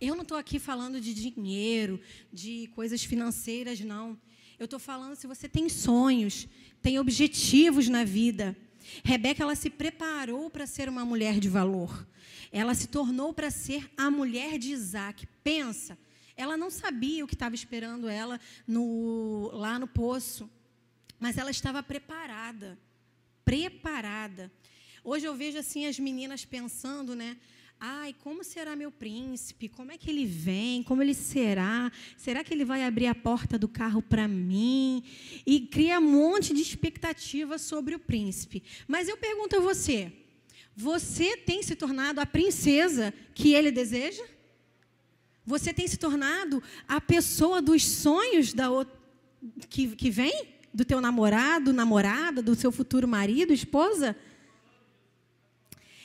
Eu 0.00 0.16
não 0.16 0.22
estou 0.22 0.36
aqui 0.36 0.58
falando 0.58 1.00
de 1.00 1.14
dinheiro, 1.14 2.00
de 2.32 2.68
coisas 2.74 3.04
financeiras, 3.04 3.80
não. 3.80 4.20
Eu 4.58 4.64
estou 4.64 4.80
falando 4.80 5.14
se 5.14 5.26
você 5.26 5.48
tem 5.48 5.68
sonhos, 5.68 6.48
tem 6.82 6.98
objetivos 6.98 7.88
na 7.88 8.04
vida. 8.04 8.56
Rebeca, 9.04 9.42
ela 9.42 9.54
se 9.54 9.70
preparou 9.70 10.50
para 10.50 10.66
ser 10.66 10.88
uma 10.88 11.04
mulher 11.04 11.38
de 11.38 11.48
valor. 11.48 12.06
Ela 12.50 12.74
se 12.74 12.88
tornou 12.88 13.32
para 13.32 13.50
ser 13.50 13.88
a 13.96 14.10
mulher 14.10 14.58
de 14.58 14.72
Isaac. 14.72 15.26
Pensa, 15.44 15.96
ela 16.36 16.56
não 16.56 16.70
sabia 16.70 17.24
o 17.24 17.28
que 17.28 17.34
estava 17.34 17.54
esperando 17.54 18.08
ela 18.08 18.40
no, 18.66 19.50
lá 19.52 19.78
no 19.78 19.86
poço, 19.86 20.50
mas 21.18 21.38
ela 21.38 21.50
estava 21.50 21.82
preparada 21.82 22.78
preparada. 23.46 24.52
Hoje 25.04 25.24
eu 25.24 25.34
vejo 25.36 25.56
assim 25.56 25.86
as 25.86 26.00
meninas 26.00 26.44
pensando, 26.44 27.14
né? 27.14 27.36
Ai, 27.78 28.12
como 28.24 28.42
será 28.42 28.74
meu 28.74 28.90
príncipe? 28.90 29.68
Como 29.68 29.92
é 29.92 29.96
que 29.96 30.10
ele 30.10 30.26
vem? 30.26 30.82
Como 30.82 31.00
ele 31.00 31.14
será? 31.14 31.92
Será 32.16 32.42
que 32.42 32.52
ele 32.52 32.64
vai 32.64 32.82
abrir 32.82 33.06
a 33.06 33.14
porta 33.14 33.56
do 33.56 33.68
carro 33.68 34.02
para 34.02 34.26
mim? 34.26 35.04
E 35.46 35.60
cria 35.60 36.00
um 36.00 36.10
monte 36.10 36.52
de 36.52 36.60
expectativa 36.60 37.56
sobre 37.56 37.94
o 37.94 38.00
príncipe. 38.00 38.64
Mas 38.88 39.08
eu 39.08 39.16
pergunto 39.16 39.56
a 39.56 39.60
você: 39.60 40.10
você 40.74 41.36
tem 41.36 41.62
se 41.62 41.76
tornado 41.76 42.20
a 42.20 42.26
princesa 42.26 43.14
que 43.32 43.54
ele 43.54 43.70
deseja? 43.70 44.24
Você 45.44 45.72
tem 45.72 45.86
se 45.86 45.98
tornado 45.98 46.60
a 46.88 47.00
pessoa 47.00 47.62
dos 47.62 47.84
sonhos 47.84 48.52
da 48.52 48.68
que, 49.68 49.94
que 49.94 50.10
vem? 50.10 50.55
Do 50.76 50.84
teu 50.84 51.00
namorado, 51.00 51.72
namorada, 51.72 52.42
do 52.42 52.54
seu 52.54 52.70
futuro 52.70 53.08
marido, 53.08 53.50
esposa? 53.50 54.14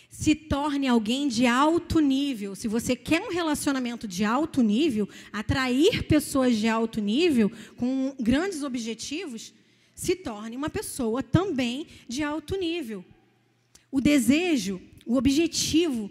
Se 0.10 0.34
torne 0.34 0.88
alguém 0.88 1.28
de 1.28 1.46
alto 1.46 2.00
nível. 2.00 2.56
Se 2.56 2.70
você 2.70 2.96
quer 2.96 3.22
um 3.22 3.34
relacionamento 3.34 4.08
de 4.08 4.24
alto 4.24 4.62
nível, 4.62 5.10
atrair 5.34 6.04
pessoas 6.04 6.56
de 6.56 6.70
alto 6.70 7.02
nível 7.02 7.52
com 7.76 8.16
grandes 8.18 8.64
objetivos, 8.64 9.54
se 9.94 10.16
torne 10.16 10.56
uma 10.56 10.70
pessoa 10.70 11.22
também 11.22 11.86
de 12.08 12.24
alto 12.24 12.56
nível. 12.56 13.04
O 13.92 14.00
desejo, 14.00 14.82
o 15.06 15.18
objetivo, 15.18 16.10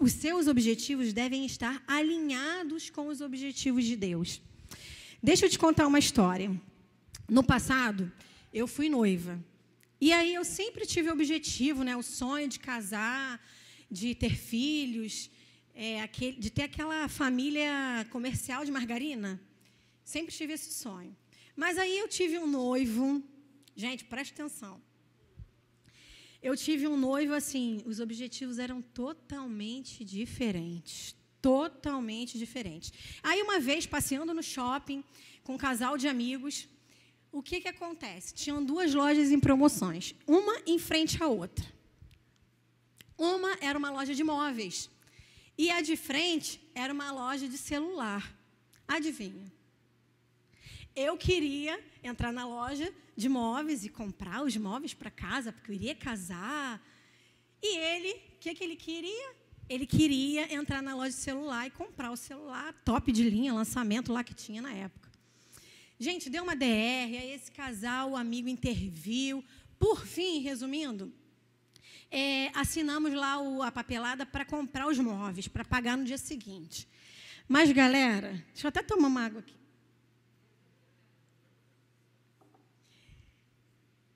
os 0.00 0.12
seus 0.12 0.46
objetivos 0.46 1.12
devem 1.12 1.44
estar 1.44 1.82
alinhados 1.88 2.90
com 2.90 3.08
os 3.08 3.20
objetivos 3.20 3.84
de 3.84 3.96
Deus. 3.96 4.40
Deixa 5.20 5.46
eu 5.46 5.50
te 5.50 5.58
contar 5.58 5.88
uma 5.88 5.98
história. 5.98 6.48
No 7.28 7.44
passado, 7.44 8.10
eu 8.54 8.66
fui 8.66 8.88
noiva. 8.88 9.38
E 10.00 10.12
aí 10.12 10.32
eu 10.32 10.44
sempre 10.44 10.86
tive 10.86 11.10
o 11.10 11.12
objetivo, 11.12 11.84
né, 11.84 11.94
o 11.94 12.02
sonho 12.02 12.48
de 12.48 12.58
casar, 12.58 13.38
de 13.90 14.14
ter 14.14 14.34
filhos, 14.34 15.30
é, 15.74 16.00
aquele, 16.00 16.38
de 16.38 16.48
ter 16.48 16.62
aquela 16.62 17.06
família 17.06 18.06
comercial 18.10 18.64
de 18.64 18.72
margarina. 18.72 19.38
Sempre 20.02 20.34
tive 20.34 20.54
esse 20.54 20.72
sonho. 20.72 21.14
Mas 21.54 21.76
aí 21.76 21.98
eu 21.98 22.08
tive 22.08 22.38
um 22.38 22.46
noivo. 22.46 23.22
Gente, 23.76 24.04
preste 24.04 24.32
atenção. 24.32 24.80
Eu 26.42 26.56
tive 26.56 26.86
um 26.88 26.96
noivo 26.96 27.34
assim, 27.34 27.82
os 27.84 28.00
objetivos 28.00 28.58
eram 28.58 28.80
totalmente 28.80 30.02
diferentes. 30.02 31.14
Totalmente 31.42 32.38
diferentes. 32.38 32.92
Aí, 33.22 33.42
uma 33.42 33.60
vez, 33.60 33.86
passeando 33.86 34.32
no 34.32 34.42
shopping 34.42 35.04
com 35.44 35.54
um 35.54 35.58
casal 35.58 35.98
de 35.98 36.08
amigos, 36.08 36.68
o 37.30 37.42
que, 37.42 37.60
que 37.60 37.68
acontece? 37.68 38.34
Tinham 38.34 38.64
duas 38.64 38.94
lojas 38.94 39.30
em 39.30 39.38
promoções, 39.38 40.14
uma 40.26 40.60
em 40.66 40.78
frente 40.78 41.22
à 41.22 41.26
outra. 41.26 41.66
Uma 43.16 43.56
era 43.60 43.78
uma 43.78 43.90
loja 43.90 44.14
de 44.14 44.22
móveis 44.22 44.90
e 45.56 45.70
a 45.70 45.80
de 45.80 45.96
frente 45.96 46.60
era 46.74 46.92
uma 46.92 47.10
loja 47.10 47.48
de 47.48 47.58
celular. 47.58 48.32
Adivinha? 48.86 49.52
Eu 50.94 51.16
queria 51.16 51.78
entrar 52.02 52.32
na 52.32 52.46
loja 52.46 52.92
de 53.16 53.28
móveis 53.28 53.84
e 53.84 53.88
comprar 53.88 54.42
os 54.42 54.56
móveis 54.56 54.94
para 54.94 55.10
casa, 55.10 55.52
porque 55.52 55.72
eu 55.72 55.74
iria 55.74 55.94
casar. 55.94 56.80
E 57.60 57.76
ele, 57.76 58.12
o 58.12 58.38
que, 58.38 58.54
que 58.54 58.62
ele 58.64 58.76
queria? 58.76 59.34
Ele 59.68 59.84
queria 59.84 60.52
entrar 60.54 60.80
na 60.80 60.94
loja 60.94 61.10
de 61.10 61.16
celular 61.16 61.66
e 61.66 61.70
comprar 61.70 62.10
o 62.10 62.16
celular 62.16 62.72
top 62.84 63.12
de 63.12 63.28
linha, 63.28 63.52
lançamento 63.52 64.12
lá 64.12 64.22
que 64.22 64.34
tinha 64.34 64.62
na 64.62 64.72
época. 64.72 65.07
Gente, 65.98 66.30
deu 66.30 66.44
uma 66.44 66.54
DR, 66.54 66.64
aí 66.64 67.32
esse 67.32 67.50
casal, 67.50 68.12
o 68.12 68.16
amigo 68.16 68.48
interviu. 68.48 69.44
Por 69.78 70.06
fim, 70.06 70.40
resumindo, 70.40 71.12
é, 72.10 72.50
assinamos 72.54 73.12
lá 73.12 73.40
o, 73.40 73.62
a 73.62 73.72
papelada 73.72 74.24
para 74.24 74.44
comprar 74.44 74.86
os 74.86 74.98
móveis, 74.98 75.48
para 75.48 75.64
pagar 75.64 75.96
no 75.96 76.04
dia 76.04 76.18
seguinte. 76.18 76.88
Mas, 77.48 77.72
galera, 77.72 78.32
deixa 78.52 78.66
eu 78.66 78.68
até 78.68 78.82
tomar 78.82 79.08
uma 79.08 79.24
água 79.24 79.40
aqui. 79.40 79.56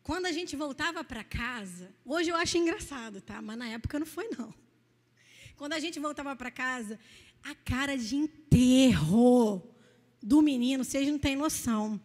Quando 0.03 0.27
a 0.27 0.33
gente 0.33 0.55
voltava 0.55 1.03
para 1.03 1.25
casa, 1.25 1.93
hoje 2.05 2.31
eu 2.31 2.37
acho 2.37 2.59
engraçado, 2.59 3.21
tá? 3.21 3.41
Mas 3.43 3.57
na 3.57 3.69
época 3.69 3.99
não 3.99 4.07
foi, 4.07 4.29
não. 4.37 4.55
Quando 5.57 5.73
a 5.73 5.81
gente 5.81 5.99
voltava 5.99 6.35
para 6.37 6.51
casa, 6.51 6.99
a 7.43 7.55
cara 7.55 7.97
de 7.97 8.17
enterro 8.17 9.72
do 10.23 10.41
menino, 10.41 10.85
vocês 10.85 11.09
não 11.09 11.19
têm 11.19 11.37
noção. 11.37 12.01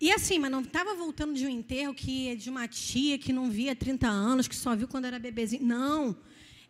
E 0.00 0.10
assim, 0.10 0.38
mas 0.38 0.50
não 0.50 0.62
estava 0.62 0.94
voltando 0.94 1.34
de 1.34 1.44
um 1.44 1.48
enterro 1.50 1.92
que 1.92 2.28
é 2.28 2.34
de 2.34 2.48
uma 2.48 2.66
tia 2.66 3.18
que 3.18 3.32
não 3.32 3.50
via 3.50 3.72
há 3.72 3.76
30 3.76 4.08
anos, 4.08 4.48
que 4.48 4.56
só 4.56 4.74
viu 4.74 4.88
quando 4.88 5.04
era 5.04 5.18
bebezinho. 5.18 5.64
Não. 5.64 6.16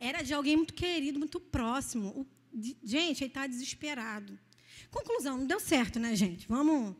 Era 0.01 0.23
de 0.23 0.35
alguém 0.35 0.57
muito 0.57 0.75
querido, 0.75 1.19
muito 1.19 1.39
próximo. 1.39 2.09
O, 2.09 2.27
de, 2.53 2.77
gente, 2.83 3.23
ele 3.23 3.31
está 3.31 3.47
desesperado. 3.47 4.37
Conclusão, 4.91 5.39
não 5.39 5.47
deu 5.47 5.61
certo, 5.61 6.01
né, 6.01 6.17
gente? 6.17 6.49
Vamos. 6.49 6.97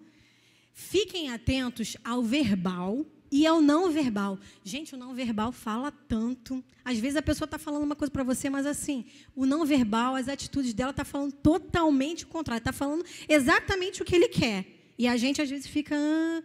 Fiquem 0.73 1.31
atentos 1.31 1.97
ao 2.05 2.23
verbal 2.23 3.05
e 3.31 3.47
ao 3.47 3.61
não 3.61 3.91
verbal. 3.91 4.39
Gente, 4.65 4.95
o 4.95 4.99
não 4.99 5.15
verbal 5.15 5.53
fala 5.53 5.93
tanto. 5.93 6.65
Às 6.85 6.99
vezes 6.99 7.17
a 7.17 7.23
pessoa 7.23 7.45
está 7.47 7.59
falando 7.59 7.85
uma 7.85 7.95
coisa 7.95 8.11
para 8.11 8.25
você, 8.25 8.51
mas 8.51 8.67
assim, 8.67 9.05
o 9.37 9.47
não 9.47 9.65
verbal, 9.65 10.17
as 10.17 10.29
atitudes 10.29 10.75
dela 10.75 10.91
está 10.91 11.05
falando 11.05 11.33
totalmente 11.33 12.25
o 12.25 12.29
contrário. 12.29 12.61
Está 12.61 12.73
falando 12.73 13.05
exatamente 13.29 14.03
o 14.03 14.05
que 14.05 14.17
ele 14.17 14.29
quer. 14.29 14.67
E 14.99 15.07
a 15.07 15.17
gente 15.17 15.41
às 15.41 15.49
vezes 15.49 15.67
fica. 15.67 15.95
Ah. 15.97 16.43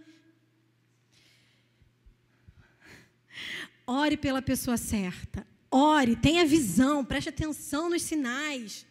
Ore 3.88 4.18
pela 4.18 4.42
pessoa 4.42 4.78
certa. 4.78 5.46
Ore, 5.72 6.16
tenha 6.16 6.46
visão, 6.46 7.04
preste 7.04 7.30
atenção 7.30 7.90
nos 7.90 8.04
sinais. 8.04 8.86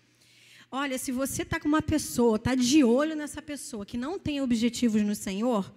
Olha, 0.70 0.98
se 0.98 1.12
você 1.12 1.42
está 1.42 1.60
com 1.60 1.68
uma 1.68 1.80
pessoa, 1.80 2.36
está 2.36 2.54
de 2.54 2.82
olho 2.82 3.14
nessa 3.14 3.40
pessoa 3.40 3.86
que 3.86 3.96
não 3.96 4.18
tem 4.18 4.40
objetivos 4.40 5.02
no 5.02 5.14
Senhor, 5.14 5.72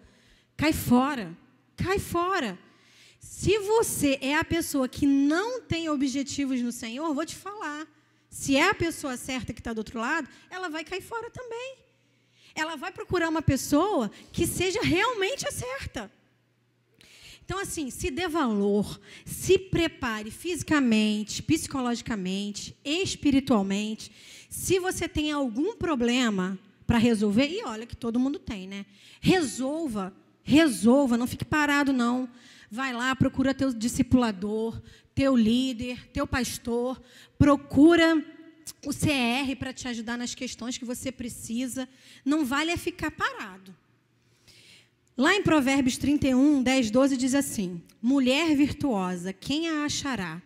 cai 0.56 0.74
fora 0.74 1.38
cai 1.78 2.00
fora. 2.00 2.58
Se 3.20 3.58
você 3.60 4.18
é 4.22 4.36
a 4.36 4.44
pessoa 4.44 4.88
que 4.90 5.06
não 5.06 5.62
tem 5.62 5.90
objetivos 5.90 6.62
no 6.62 6.72
Senhor, 6.72 7.14
vou 7.14 7.26
te 7.26 7.36
falar. 7.36 7.88
Se 8.30 8.56
é 8.56 8.70
a 8.70 8.74
pessoa 8.74 9.16
certa 9.16 9.54
que 9.54 9.60
está 9.60 9.74
do 9.74 9.80
outro 9.80 10.00
lado, 10.00 10.28
ela 10.50 10.70
vai 10.70 10.84
cair 10.84 11.02
fora 11.02 11.30
também. 11.30 11.78
Ela 12.56 12.76
vai 12.76 12.92
procurar 12.92 13.30
uma 13.30 13.42
pessoa 13.42 14.12
que 14.32 14.48
seja 14.48 14.82
realmente 14.82 15.48
a 15.48 15.52
certa. 15.52 16.12
Então, 17.46 17.60
assim, 17.60 17.90
se 17.90 18.12
dê 18.12 18.28
valor, 18.28 19.00
se 19.26 19.58
prepare 19.58 20.30
fisicamente, 20.30 21.42
psicologicamente, 21.42 22.76
espiritualmente. 22.84 24.12
Se 24.50 24.80
você 24.80 25.08
tem 25.08 25.32
algum 25.32 25.78
problema 25.78 26.60
para 26.86 26.98
resolver, 26.98 27.48
e 27.48 27.64
olha 27.64 27.86
que 27.86 27.96
todo 27.96 28.20
mundo 28.20 28.38
tem, 28.38 28.68
né? 28.68 28.86
Resolva 29.22 30.14
Resolva, 30.50 31.18
não 31.18 31.28
fique 31.28 31.44
parado, 31.44 31.92
não. 31.92 32.30
vai 32.72 32.94
lá, 32.94 33.14
procura 33.14 33.54
teu 33.54 33.74
discipulador, 33.74 34.82
teu 35.14 35.36
líder, 35.36 36.08
teu 36.14 36.26
pastor, 36.26 37.02
procura 37.38 38.16
o 38.86 38.92
CR 38.92 39.58
para 39.60 39.74
te 39.74 39.90
ajudar 39.90 40.18
nas 40.18 40.34
questões 40.34 40.78
que 40.78 40.86
você 40.86 41.12
precisa. 41.12 41.88
Não 42.24 42.46
vale 42.46 42.72
é 42.72 42.78
ficar 42.78 43.12
parado. 43.12 43.76
Lá 45.18 45.36
em 45.36 45.44
Provérbios 45.44 45.98
31, 45.98 46.64
10, 46.64 46.92
12 46.92 47.18
diz 47.18 47.36
assim: 47.36 47.82
Mulher 48.02 48.56
virtuosa, 48.56 49.34
quem 49.34 49.68
a 49.68 49.84
achará? 49.84 50.42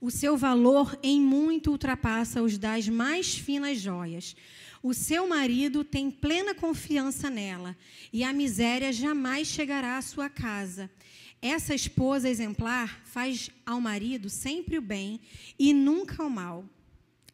O 0.00 0.08
seu 0.08 0.36
valor 0.36 0.96
em 1.02 1.20
muito 1.20 1.72
ultrapassa 1.72 2.42
os 2.42 2.56
das 2.58 2.88
mais 2.88 3.34
finas 3.34 3.80
joias. 3.80 4.36
O 4.82 4.92
seu 4.92 5.28
marido 5.28 5.84
tem 5.84 6.10
plena 6.10 6.54
confiança 6.54 7.30
nela, 7.30 7.76
e 8.12 8.24
a 8.24 8.32
miséria 8.32 8.92
jamais 8.92 9.46
chegará 9.46 9.96
à 9.96 10.02
sua 10.02 10.28
casa. 10.28 10.90
Essa 11.40 11.74
esposa 11.74 12.28
exemplar 12.28 13.00
faz 13.04 13.50
ao 13.64 13.80
marido 13.80 14.28
sempre 14.28 14.78
o 14.78 14.82
bem 14.82 15.20
e 15.58 15.72
nunca 15.72 16.24
o 16.24 16.30
mal. 16.30 16.64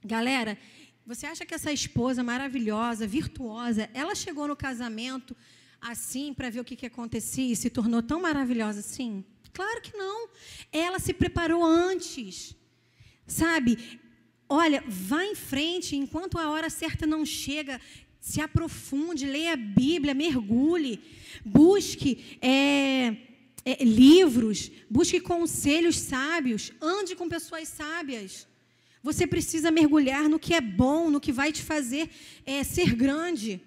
Galera, 0.05 0.59
você 1.07 1.27
acha 1.27 1.47
que 1.47 1.55
essa 1.55 1.73
esposa 1.73 2.23
maravilhosa, 2.23 3.07
virtuosa, 3.07 3.89
ela 3.95 4.15
chegou 4.15 4.47
no 4.47 4.55
casamento 4.55 5.35
assim 5.81 6.35
para 6.35 6.51
ver 6.51 6.61
o 6.61 6.65
que, 6.65 6.77
que 6.77 6.87
acontecia 6.87 7.53
e 7.53 7.57
se 7.57 7.71
tornou 7.71 8.03
tão 8.03 8.21
maravilhosa 8.21 8.81
assim? 8.81 9.25
Claro 9.55 9.81
que 9.81 9.97
não. 9.97 10.29
Ela 10.71 10.99
se 10.99 11.15
preparou 11.15 11.65
antes. 11.65 12.55
Sabe? 13.27 14.01
Olha, 14.49 14.83
vá 14.87 15.25
em 15.25 15.35
frente 15.35 15.95
enquanto 15.95 16.39
a 16.39 16.51
hora 16.51 16.71
certa 16.71 17.07
não 17.07 17.25
chega. 17.27 17.81
Se 18.21 18.41
aprofunde, 18.41 19.27
leia 19.27 19.53
a 19.53 19.57
Bíblia, 19.57 20.15
mergulhe, 20.15 21.01
busque 21.45 22.39
é, 22.41 23.17
é, 23.65 23.85
livros, 23.85 24.71
busque 24.89 25.21
conselhos 25.21 25.97
sábios, 25.97 26.73
ande 26.81 27.15
com 27.15 27.29
pessoas 27.29 27.69
sábias. 27.69 28.47
Você 29.03 29.27
precisa 29.27 29.71
mergulhar 29.71 30.29
no 30.29 30.39
que 30.39 30.55
é 30.55 30.61
bom, 30.61 31.11
no 31.11 31.21
que 31.21 31.31
vai 31.31 31.53
te 31.53 31.63
fazer 31.63 32.11
é, 32.45 32.65
ser 32.65 32.95
grande. 32.95 33.61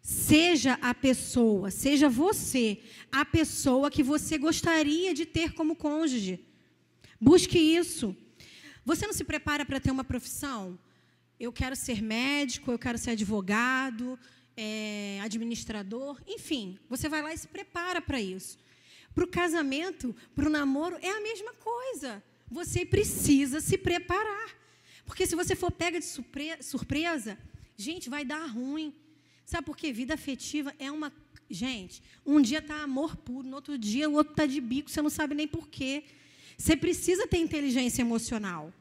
Seja 0.00 0.78
a 0.80 0.94
pessoa, 0.94 1.70
seja 1.70 2.08
você 2.08 2.78
a 3.10 3.24
pessoa 3.24 3.90
que 3.90 4.04
você 4.04 4.38
gostaria 4.38 5.12
de 5.12 5.26
ter 5.26 5.52
como 5.52 5.74
cônjuge. 5.74 6.38
Busque 7.20 7.58
isso. 7.58 8.16
Você 8.86 9.04
não 9.04 9.12
se 9.12 9.24
prepara 9.24 9.66
para 9.66 9.80
ter 9.80 9.90
uma 9.90 10.04
profissão? 10.04 10.78
Eu 11.40 11.52
quero 11.52 11.74
ser 11.74 12.00
médico, 12.00 12.70
eu 12.70 12.78
quero 12.78 12.96
ser 12.96 13.10
advogado, 13.10 14.16
é, 14.56 15.18
administrador, 15.24 16.22
enfim. 16.24 16.78
Você 16.88 17.08
vai 17.08 17.20
lá 17.20 17.34
e 17.34 17.36
se 17.36 17.48
prepara 17.48 18.00
para 18.00 18.20
isso. 18.20 18.56
Para 19.12 19.24
o 19.24 19.26
casamento, 19.26 20.14
para 20.36 20.46
o 20.46 20.48
namoro, 20.48 20.96
é 21.02 21.10
a 21.10 21.20
mesma 21.20 21.52
coisa. 21.54 22.22
Você 22.48 22.86
precisa 22.86 23.60
se 23.60 23.76
preparar. 23.76 24.54
Porque 25.04 25.26
se 25.26 25.34
você 25.34 25.56
for 25.56 25.72
pega 25.72 25.98
de 25.98 26.06
surpresa, 26.60 27.36
gente, 27.76 28.08
vai 28.08 28.24
dar 28.24 28.46
ruim. 28.46 28.94
Sabe 29.44 29.66
por 29.66 29.76
quê? 29.76 29.92
Vida 29.92 30.14
afetiva 30.14 30.72
é 30.78 30.92
uma. 30.92 31.12
Gente, 31.50 32.00
um 32.24 32.40
dia 32.40 32.58
está 32.58 32.84
amor 32.84 33.16
puro, 33.16 33.48
no 33.48 33.56
outro 33.56 33.76
dia 33.76 34.08
o 34.08 34.14
outro 34.14 34.32
está 34.32 34.46
de 34.46 34.60
bico, 34.60 34.88
você 34.88 35.02
não 35.02 35.10
sabe 35.10 35.34
nem 35.34 35.48
por 35.48 35.66
quê. 35.68 36.04
Você 36.56 36.76
precisa 36.76 37.26
ter 37.26 37.38
inteligência 37.38 38.02
emocional. 38.02 38.72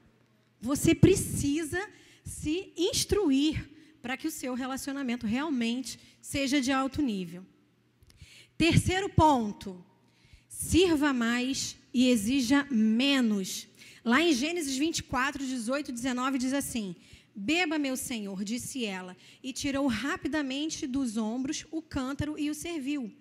Você 0.62 0.96
precisa 0.96 1.80
se 2.24 2.74
instruir 2.76 3.70
para 4.02 4.18
que 4.18 4.28
o 4.28 4.32
seu 4.32 4.54
relacionamento 4.54 5.26
realmente 5.26 6.00
seja 6.22 6.62
de 6.62 6.72
alto 6.72 7.02
nível. 7.02 7.46
Terceiro 8.58 9.10
ponto: 9.10 9.84
sirva 10.48 11.12
mais 11.12 11.76
e 11.94 12.10
exija 12.10 12.68
menos. 12.72 13.68
Lá 14.04 14.22
em 14.22 14.34
Gênesis 14.34 14.78
24, 14.78 15.46
18 15.46 15.92
19 15.92 16.38
diz 16.38 16.54
assim: 16.54 16.96
Beba, 17.36 17.78
meu 17.78 17.98
senhor, 17.98 18.46
disse 18.46 18.86
ela, 18.86 19.18
e 19.44 19.52
tirou 19.52 19.88
rapidamente 19.88 20.88
dos 20.88 21.18
ombros 21.18 21.66
o 21.70 21.82
cântaro 21.82 22.40
e 22.40 22.50
o 22.50 22.56
serviu. 22.56 23.12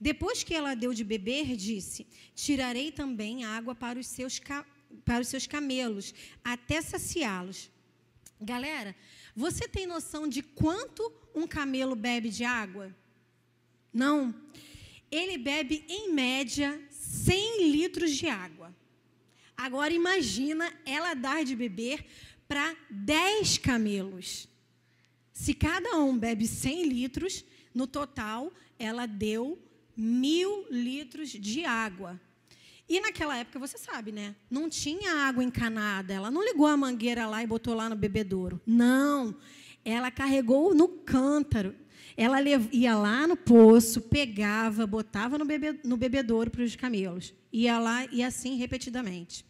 Depois 0.00 0.42
que 0.42 0.54
ela 0.54 0.74
deu 0.74 0.92
de 0.92 1.02
beber, 1.02 1.56
disse: 1.56 2.06
Tirarei 2.34 2.92
também 2.92 3.44
água 3.44 3.74
para 3.74 3.98
os 3.98 4.06
seus, 4.06 4.40
para 5.04 5.20
os 5.20 5.28
seus 5.28 5.46
camelos, 5.46 6.14
até 6.44 6.82
saciá-los. 6.82 7.70
Galera, 8.40 8.94
você 9.34 9.66
tem 9.66 9.86
noção 9.86 10.28
de 10.28 10.42
quanto 10.42 11.10
um 11.34 11.46
camelo 11.46 11.96
bebe 11.96 12.28
de 12.28 12.44
água? 12.44 12.94
Não. 13.92 14.34
Ele 15.10 15.38
bebe, 15.38 15.84
em 15.88 16.12
média, 16.12 16.78
100 16.90 17.70
litros 17.70 18.14
de 18.14 18.28
água. 18.28 18.74
Agora 19.56 19.92
imagina 19.92 20.70
ela 20.84 21.14
dar 21.14 21.44
de 21.44 21.56
beber 21.56 22.04
para 22.46 22.76
10 22.90 23.58
camelos. 23.58 24.48
Se 25.32 25.54
cada 25.54 25.98
um 25.98 26.18
bebe 26.18 26.46
100 26.46 26.84
litros, 26.84 27.44
no 27.74 27.86
total, 27.86 28.52
ela 28.78 29.06
deu 29.06 29.58
mil 29.96 30.66
litros 30.70 31.30
de 31.30 31.64
água. 31.64 32.20
E 32.88 33.00
naquela 33.00 33.36
época, 33.36 33.58
você 33.58 33.76
sabe, 33.76 34.12
né? 34.12 34.36
Não 34.48 34.68
tinha 34.68 35.26
água 35.26 35.42
encanada. 35.42 36.14
Ela 36.14 36.30
não 36.30 36.44
ligou 36.44 36.66
a 36.66 36.76
mangueira 36.76 37.26
lá 37.26 37.42
e 37.42 37.46
botou 37.46 37.74
lá 37.74 37.88
no 37.88 37.96
bebedouro. 37.96 38.60
Não. 38.64 39.34
Ela 39.84 40.10
carregou 40.10 40.74
no 40.74 40.88
cântaro. 40.88 41.74
Ela 42.16 42.38
ia 42.72 42.96
lá 42.96 43.26
no 43.26 43.36
poço, 43.36 44.00
pegava, 44.00 44.86
botava 44.86 45.36
no, 45.36 45.44
bebe, 45.44 45.80
no 45.84 45.96
bebedouro 45.96 46.50
para 46.50 46.62
os 46.62 46.76
camelos. 46.76 47.34
Ia 47.52 47.78
lá 47.78 48.06
e 48.06 48.22
assim 48.22 48.56
repetidamente. 48.56 49.44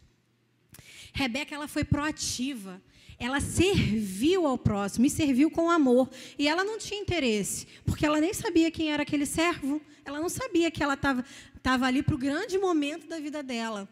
Rebeca 1.13 1.55
ela 1.55 1.67
foi 1.67 1.83
proativa. 1.83 2.81
Ela 3.19 3.39
serviu 3.39 4.45
ao 4.45 4.57
próximo 4.57 5.05
e 5.05 5.09
serviu 5.09 5.49
com 5.49 5.71
amor. 5.71 6.09
E 6.37 6.47
ela 6.47 6.63
não 6.63 6.77
tinha 6.77 6.99
interesse, 6.99 7.65
porque 7.83 8.05
ela 8.05 8.21
nem 8.21 8.33
sabia 8.33 8.69
quem 8.69 8.91
era 8.91 9.03
aquele 9.03 9.25
servo. 9.25 9.81
Ela 10.05 10.19
não 10.19 10.29
sabia 10.29 10.69
que 10.69 10.83
ela 10.83 10.93
estava 10.93 11.85
ali 11.85 12.03
para 12.03 12.15
o 12.15 12.17
grande 12.17 12.57
momento 12.59 13.07
da 13.07 13.19
vida 13.19 13.41
dela. 13.41 13.89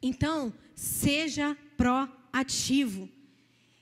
Então, 0.00 0.52
seja 0.74 1.56
proativo. 1.76 3.08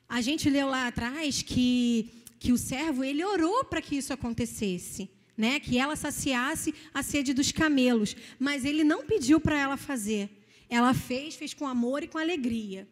A 0.08 0.20
gente 0.20 0.48
leu 0.48 0.68
lá 0.68 0.86
atrás 0.86 1.42
que, 1.42 2.10
que 2.38 2.52
o 2.52 2.58
servo 2.58 3.04
ele 3.04 3.24
orou 3.24 3.64
para 3.64 3.82
que 3.82 3.96
isso 3.96 4.12
acontecesse. 4.12 5.10
Né, 5.34 5.58
que 5.58 5.78
ela 5.78 5.96
saciasse 5.96 6.74
a 6.92 7.02
sede 7.02 7.32
dos 7.32 7.50
camelos, 7.50 8.14
mas 8.38 8.66
ele 8.66 8.84
não 8.84 9.06
pediu 9.06 9.40
para 9.40 9.58
ela 9.58 9.78
fazer. 9.78 10.28
Ela 10.68 10.92
fez, 10.92 11.34
fez 11.34 11.54
com 11.54 11.66
amor 11.66 12.02
e 12.02 12.06
com 12.06 12.18
alegria. 12.18 12.86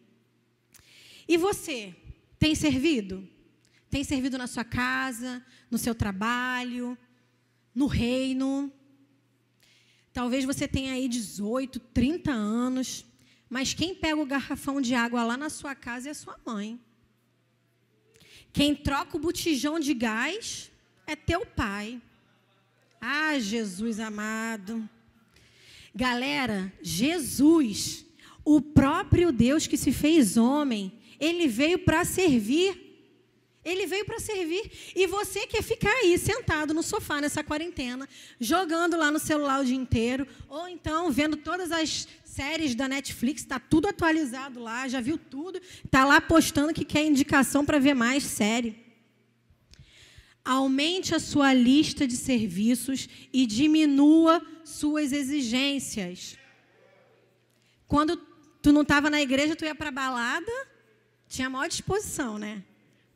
E 1.31 1.37
você, 1.37 1.95
tem 2.37 2.53
servido? 2.53 3.25
Tem 3.89 4.03
servido 4.03 4.37
na 4.37 4.47
sua 4.47 4.65
casa, 4.65 5.41
no 5.69 5.77
seu 5.77 5.95
trabalho, 5.95 6.97
no 7.73 7.85
reino? 7.85 8.69
Talvez 10.11 10.43
você 10.43 10.67
tenha 10.67 10.91
aí 10.91 11.07
18, 11.07 11.79
30 11.79 12.33
anos, 12.33 13.05
mas 13.49 13.73
quem 13.73 13.95
pega 13.95 14.21
o 14.21 14.25
garrafão 14.25 14.81
de 14.81 14.93
água 14.93 15.23
lá 15.23 15.37
na 15.37 15.49
sua 15.49 15.73
casa 15.73 16.09
é 16.09 16.11
a 16.11 16.15
sua 16.15 16.37
mãe. 16.45 16.77
Quem 18.51 18.75
troca 18.75 19.15
o 19.15 19.21
botijão 19.21 19.79
de 19.79 19.93
gás 19.93 20.69
é 21.07 21.15
teu 21.15 21.45
pai. 21.45 22.01
Ah, 22.99 23.39
Jesus 23.39 24.01
amado. 24.01 24.85
Galera, 25.95 26.73
Jesus, 26.81 28.05
o 28.43 28.59
próprio 28.59 29.31
Deus 29.31 29.65
que 29.65 29.77
se 29.77 29.93
fez 29.93 30.35
homem, 30.35 30.99
ele 31.21 31.47
veio 31.47 31.77
para 31.77 32.03
servir. 32.03 32.89
Ele 33.63 33.85
veio 33.85 34.03
para 34.03 34.19
servir. 34.19 34.71
E 34.95 35.05
você 35.05 35.45
quer 35.45 35.61
ficar 35.61 35.93
aí 35.97 36.17
sentado 36.17 36.73
no 36.73 36.81
sofá 36.81 37.21
nessa 37.21 37.43
quarentena, 37.43 38.09
jogando 38.39 38.97
lá 38.97 39.11
no 39.11 39.19
celular 39.19 39.61
o 39.61 39.65
dia 39.65 39.75
inteiro, 39.75 40.27
ou 40.49 40.67
então 40.67 41.11
vendo 41.11 41.37
todas 41.37 41.71
as 41.71 42.07
séries 42.25 42.73
da 42.73 42.87
Netflix, 42.87 43.41
está 43.41 43.59
tudo 43.59 43.87
atualizado 43.87 44.59
lá, 44.59 44.87
já 44.87 44.99
viu 44.99 45.17
tudo, 45.17 45.61
está 45.85 46.03
lá 46.05 46.19
postando 46.19 46.73
que 46.73 46.83
quer 46.83 47.05
indicação 47.05 47.63
para 47.63 47.77
ver 47.77 47.93
mais 47.93 48.23
série. 48.23 48.75
Aumente 50.43 51.13
a 51.13 51.19
sua 51.19 51.53
lista 51.53 52.07
de 52.07 52.15
serviços 52.15 53.07
e 53.31 53.45
diminua 53.45 54.41
suas 54.65 55.11
exigências. 55.11 56.35
Quando 57.87 58.17
tu 58.59 58.71
não 58.71 58.81
estava 58.81 59.07
na 59.07 59.21
igreja, 59.21 59.55
tu 59.55 59.65
ia 59.65 59.75
para 59.75 59.91
balada, 59.91 60.51
tinha 61.31 61.49
maior 61.49 61.69
disposição, 61.69 62.37
né? 62.37 62.61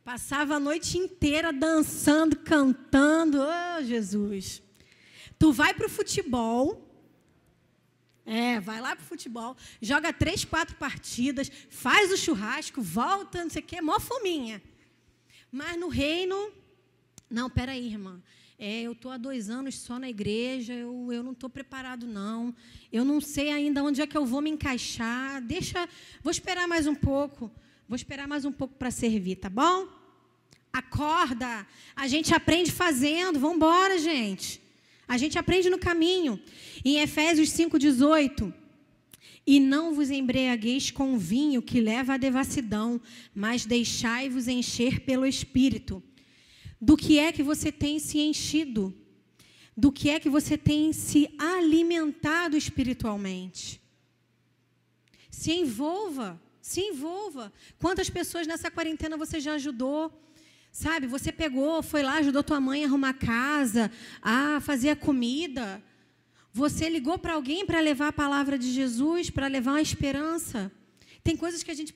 Passava 0.02 0.56
a 0.56 0.60
noite 0.60 0.98
inteira 0.98 1.52
dançando, 1.52 2.38
cantando. 2.38 3.40
Oh, 3.42 3.84
Jesus. 3.84 4.64
Tu 5.38 5.52
vai 5.52 5.74
para 5.74 5.86
o 5.86 5.90
futebol. 5.90 6.82
É, 8.26 8.60
vai 8.62 8.80
lá 8.80 8.96
para 8.96 9.04
o 9.04 9.08
futebol, 9.08 9.56
joga 9.80 10.12
três, 10.12 10.44
quatro 10.44 10.76
partidas, 10.78 11.52
faz 11.70 12.12
o 12.12 12.18
churrasco, 12.18 12.82
volta, 12.82 13.44
não 13.44 13.52
sei 13.52 13.62
o 13.62 13.66
quê, 13.66 13.80
mó 13.80 14.00
fominha. 14.00 14.64
Mas 15.52 15.80
no 15.80 15.90
reino, 15.90 16.52
não, 17.30 17.52
peraí, 17.52 17.86
irmã. 17.86 18.20
É, 18.58 18.82
eu 18.82 18.94
estou 18.94 19.12
há 19.12 19.18
dois 19.18 19.48
anos 19.48 19.78
só 19.78 20.00
na 20.00 20.10
igreja, 20.10 20.74
eu, 20.74 21.12
eu 21.12 21.22
não 21.22 21.34
estou 21.34 21.52
preparado, 21.52 22.08
não. 22.08 22.56
Eu 22.92 23.06
não 23.06 23.22
sei 23.22 23.52
ainda 23.52 23.84
onde 23.84 24.02
é 24.02 24.08
que 24.08 24.18
eu 24.18 24.26
vou 24.26 24.42
me 24.42 24.50
encaixar. 24.50 25.40
Deixa, 25.44 25.88
vou 26.24 26.32
esperar 26.32 26.68
mais 26.68 26.88
um 26.88 26.96
pouco. 26.96 27.52
Vou 27.88 27.96
esperar 27.96 28.28
mais 28.28 28.46
um 28.46 28.52
pouco 28.52 28.74
para 28.76 28.90
servir, 28.90 29.36
tá 29.36 29.50
bom? 29.50 29.88
Acorda. 30.74 31.68
A 31.96 32.08
gente 32.08 32.34
aprende 32.34 32.72
fazendo. 32.72 33.40
Vamos 33.40 33.58
embora, 33.58 34.00
gente. 34.00 34.60
A 35.08 35.18
gente 35.18 35.38
aprende 35.38 35.70
no 35.70 35.78
caminho. 35.78 36.42
Em 36.84 37.00
Efésios 37.00 37.50
5,18. 37.50 38.52
E 39.46 39.60
não 39.60 39.94
vos 39.94 40.10
embriagueis 40.10 40.90
com 40.90 41.18
vinho 41.18 41.62
que 41.62 41.80
leva 41.80 42.16
à 42.16 42.18
devassidão, 42.18 43.00
mas 43.36 43.66
deixai-vos 43.66 44.48
encher 44.48 45.02
pelo 45.02 45.26
Espírito 45.26 46.02
do 46.82 46.98
que 46.98 47.20
é 47.20 47.32
que 47.32 47.44
você 47.44 47.72
tem 47.72 48.00
se 48.00 48.20
enchido, 48.20 48.94
do 49.78 49.92
que 49.92 50.10
é 50.10 50.20
que 50.20 50.30
você 50.30 50.58
tem 50.58 50.92
se 50.92 51.30
alimentado 51.38 52.58
espiritualmente. 52.58 53.82
Se 55.30 55.52
envolva, 55.52 56.42
se 56.70 56.82
envolva. 56.82 57.52
Quantas 57.78 58.10
pessoas 58.10 58.46
nessa 58.48 58.70
quarentena 58.72 59.18
você 59.18 59.40
já 59.40 59.54
ajudou? 59.54 60.02
Sabe, 60.72 61.08
você 61.08 61.32
pegou, 61.32 61.82
foi 61.82 62.04
lá, 62.04 62.16
ajudou 62.16 62.44
tua 62.44 62.60
mãe 62.60 62.84
a 62.84 62.88
arrumar 62.88 63.14
casa, 63.14 63.92
a 64.22 64.60
fazer 64.62 64.90
a 64.90 64.96
comida. 64.96 65.82
Você 66.52 66.90
ligou 66.90 67.18
para 67.18 67.34
alguém 67.34 67.66
para 67.66 67.80
levar 67.80 68.10
a 68.10 68.20
palavra 68.24 68.58
de 68.58 68.72
Jesus, 68.72 69.30
para 69.30 69.48
levar 69.48 69.76
a 69.76 69.82
esperança. 69.82 70.72
Tem 71.24 71.36
coisas 71.36 71.64
que 71.64 71.72
a 71.72 71.80
gente 71.80 71.94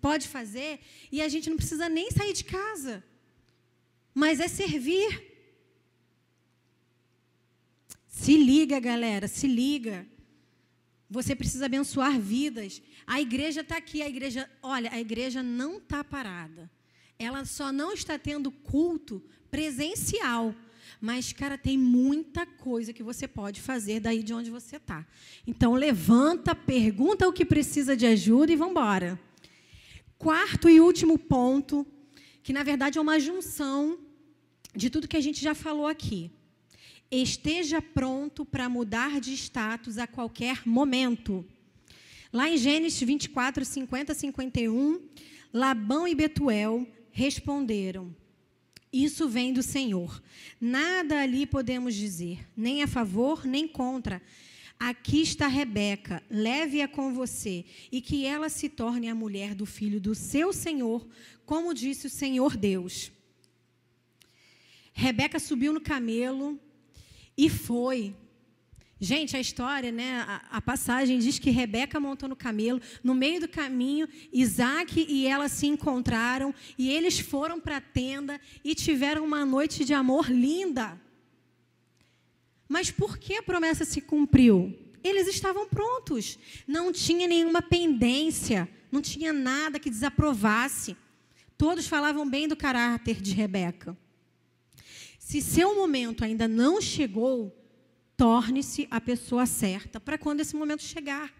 pode 0.00 0.28
fazer 0.28 0.80
e 1.10 1.20
a 1.22 1.28
gente 1.28 1.50
não 1.50 1.56
precisa 1.56 1.88
nem 1.88 2.10
sair 2.10 2.32
de 2.32 2.44
casa 2.44 3.02
mas 4.22 4.40
é 4.40 4.48
servir. 4.48 5.10
Se 8.06 8.34
liga, 8.34 8.80
galera, 8.80 9.28
se 9.28 9.46
liga. 9.46 10.06
Você 11.08 11.36
precisa 11.36 11.66
abençoar 11.66 12.18
vidas. 12.18 12.82
A 13.06 13.20
igreja 13.20 13.60
está 13.60 13.76
aqui, 13.76 14.02
a 14.02 14.08
igreja, 14.08 14.48
olha, 14.62 14.90
a 14.92 15.00
igreja 15.00 15.42
não 15.42 15.78
está 15.78 16.02
parada. 16.02 16.70
Ela 17.18 17.44
só 17.44 17.72
não 17.72 17.92
está 17.92 18.18
tendo 18.18 18.50
culto 18.50 19.22
presencial. 19.50 20.54
Mas, 21.00 21.32
cara, 21.32 21.56
tem 21.58 21.76
muita 21.78 22.46
coisa 22.46 22.92
que 22.92 23.02
você 23.02 23.28
pode 23.28 23.60
fazer 23.60 24.00
daí 24.00 24.22
de 24.22 24.32
onde 24.32 24.50
você 24.50 24.76
está. 24.76 25.06
Então, 25.46 25.74
levanta, 25.74 26.54
pergunta 26.54 27.28
o 27.28 27.32
que 27.32 27.44
precisa 27.44 27.96
de 27.96 28.06
ajuda 28.06 28.52
e 28.52 28.56
vamos 28.56 28.72
embora. 28.72 29.18
Quarto 30.18 30.68
e 30.68 30.80
último 30.80 31.18
ponto, 31.18 31.86
que 32.42 32.52
na 32.52 32.62
verdade 32.62 32.98
é 32.98 33.00
uma 33.00 33.20
junção 33.20 33.98
de 34.74 34.88
tudo 34.88 35.08
que 35.08 35.16
a 35.16 35.20
gente 35.20 35.42
já 35.42 35.54
falou 35.54 35.86
aqui. 35.86 36.30
Esteja 37.10 37.80
pronto 37.80 38.44
para 38.44 38.68
mudar 38.68 39.20
de 39.20 39.32
status 39.34 39.96
a 39.96 40.06
qualquer 40.06 40.66
momento. 40.66 41.44
Lá 42.32 42.50
em 42.50 42.56
Gênesis 42.56 43.00
24, 43.00 43.64
50 43.64 44.12
51, 44.12 45.00
Labão 45.52 46.08
e 46.08 46.14
Betuel 46.14 46.86
responderam: 47.12 48.14
Isso 48.92 49.28
vem 49.28 49.52
do 49.52 49.62
Senhor. 49.62 50.20
Nada 50.60 51.20
ali 51.20 51.46
podemos 51.46 51.94
dizer, 51.94 52.46
nem 52.56 52.82
a 52.82 52.88
favor, 52.88 53.46
nem 53.46 53.68
contra. 53.68 54.20
Aqui 54.78 55.22
está 55.22 55.46
Rebeca, 55.46 56.22
leve-a 56.28 56.86
com 56.86 57.14
você, 57.14 57.64
e 57.90 58.02
que 58.02 58.26
ela 58.26 58.48
se 58.48 58.68
torne 58.68 59.08
a 59.08 59.14
mulher 59.14 59.54
do 59.54 59.64
filho 59.64 60.00
do 60.00 60.14
seu 60.14 60.52
Senhor, 60.52 61.06
como 61.46 61.72
disse 61.72 62.08
o 62.08 62.10
Senhor 62.10 62.56
Deus. 62.56 63.10
Rebeca 64.92 65.38
subiu 65.38 65.72
no 65.72 65.80
camelo 65.80 66.60
e 67.36 67.48
foi. 67.50 68.14
Gente, 68.98 69.36
a 69.36 69.40
história, 69.40 69.92
né, 69.92 70.24
a, 70.26 70.56
a, 70.56 70.60
passagem 70.62 71.18
diz 71.18 71.38
que 71.38 71.50
Rebeca 71.50 72.00
montou 72.00 72.28
no 72.28 72.34
camelo, 72.34 72.80
no 73.04 73.14
meio 73.14 73.40
do 73.40 73.48
caminho, 73.48 74.08
Isaac 74.32 75.04
e 75.06 75.26
ela 75.26 75.50
se 75.50 75.66
encontraram 75.66 76.54
e 76.78 76.90
eles 76.90 77.18
foram 77.18 77.60
para 77.60 77.76
a 77.76 77.80
tenda 77.80 78.40
e 78.64 78.74
tiveram 78.74 79.22
uma 79.22 79.44
noite 79.44 79.84
de 79.84 79.92
amor 79.92 80.30
linda. 80.30 80.98
Mas 82.66 82.90
por 82.90 83.18
que 83.18 83.34
a 83.34 83.42
promessa 83.42 83.84
se 83.84 84.00
cumpriu? 84.00 84.74
Eles 85.04 85.28
estavam 85.28 85.68
prontos, 85.68 86.38
não 86.66 86.90
tinha 86.90 87.28
nenhuma 87.28 87.60
pendência, 87.60 88.66
não 88.90 89.02
tinha 89.02 89.30
nada 89.30 89.78
que 89.78 89.90
desaprovasse. 89.90 90.96
Todos 91.58 91.86
falavam 91.86 92.28
bem 92.28 92.48
do 92.48 92.56
caráter 92.56 93.20
de 93.20 93.34
Rebeca. 93.34 93.96
Se 95.26 95.42
seu 95.42 95.74
momento 95.74 96.22
ainda 96.22 96.46
não 96.46 96.80
chegou, 96.80 97.52
torne-se 98.16 98.86
a 98.88 99.00
pessoa 99.00 99.44
certa 99.44 99.98
para 99.98 100.16
quando 100.16 100.38
esse 100.38 100.54
momento 100.54 100.84
chegar. 100.84 101.34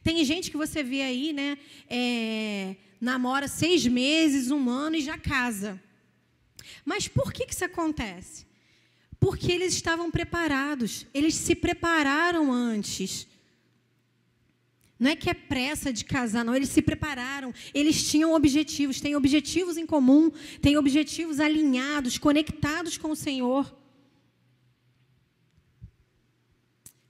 Tem 0.00 0.24
gente 0.24 0.48
que 0.48 0.56
você 0.56 0.80
vê 0.80 1.02
aí, 1.02 1.32
né? 1.32 1.58
É, 1.88 2.76
namora 3.00 3.48
seis 3.48 3.84
meses, 3.84 4.52
um 4.52 4.70
ano 4.70 4.94
e 4.94 5.00
já 5.00 5.18
casa. 5.18 5.82
Mas 6.84 7.08
por 7.08 7.32
que, 7.32 7.46
que 7.46 7.52
isso 7.52 7.64
acontece? 7.64 8.46
Porque 9.18 9.50
eles 9.50 9.74
estavam 9.74 10.08
preparados, 10.08 11.04
eles 11.12 11.34
se 11.34 11.56
prepararam 11.56 12.52
antes. 12.52 13.26
Não 15.00 15.10
é 15.10 15.16
que 15.16 15.30
é 15.30 15.34
pressa 15.34 15.90
de 15.90 16.04
casar, 16.04 16.44
não. 16.44 16.54
Eles 16.54 16.68
se 16.68 16.82
prepararam, 16.82 17.54
eles 17.72 18.10
tinham 18.10 18.34
objetivos, 18.34 19.00
têm 19.00 19.16
objetivos 19.16 19.78
em 19.78 19.86
comum, 19.86 20.30
têm 20.60 20.76
objetivos 20.76 21.40
alinhados, 21.40 22.18
conectados 22.18 22.98
com 22.98 23.10
o 23.12 23.16
Senhor. 23.16 23.74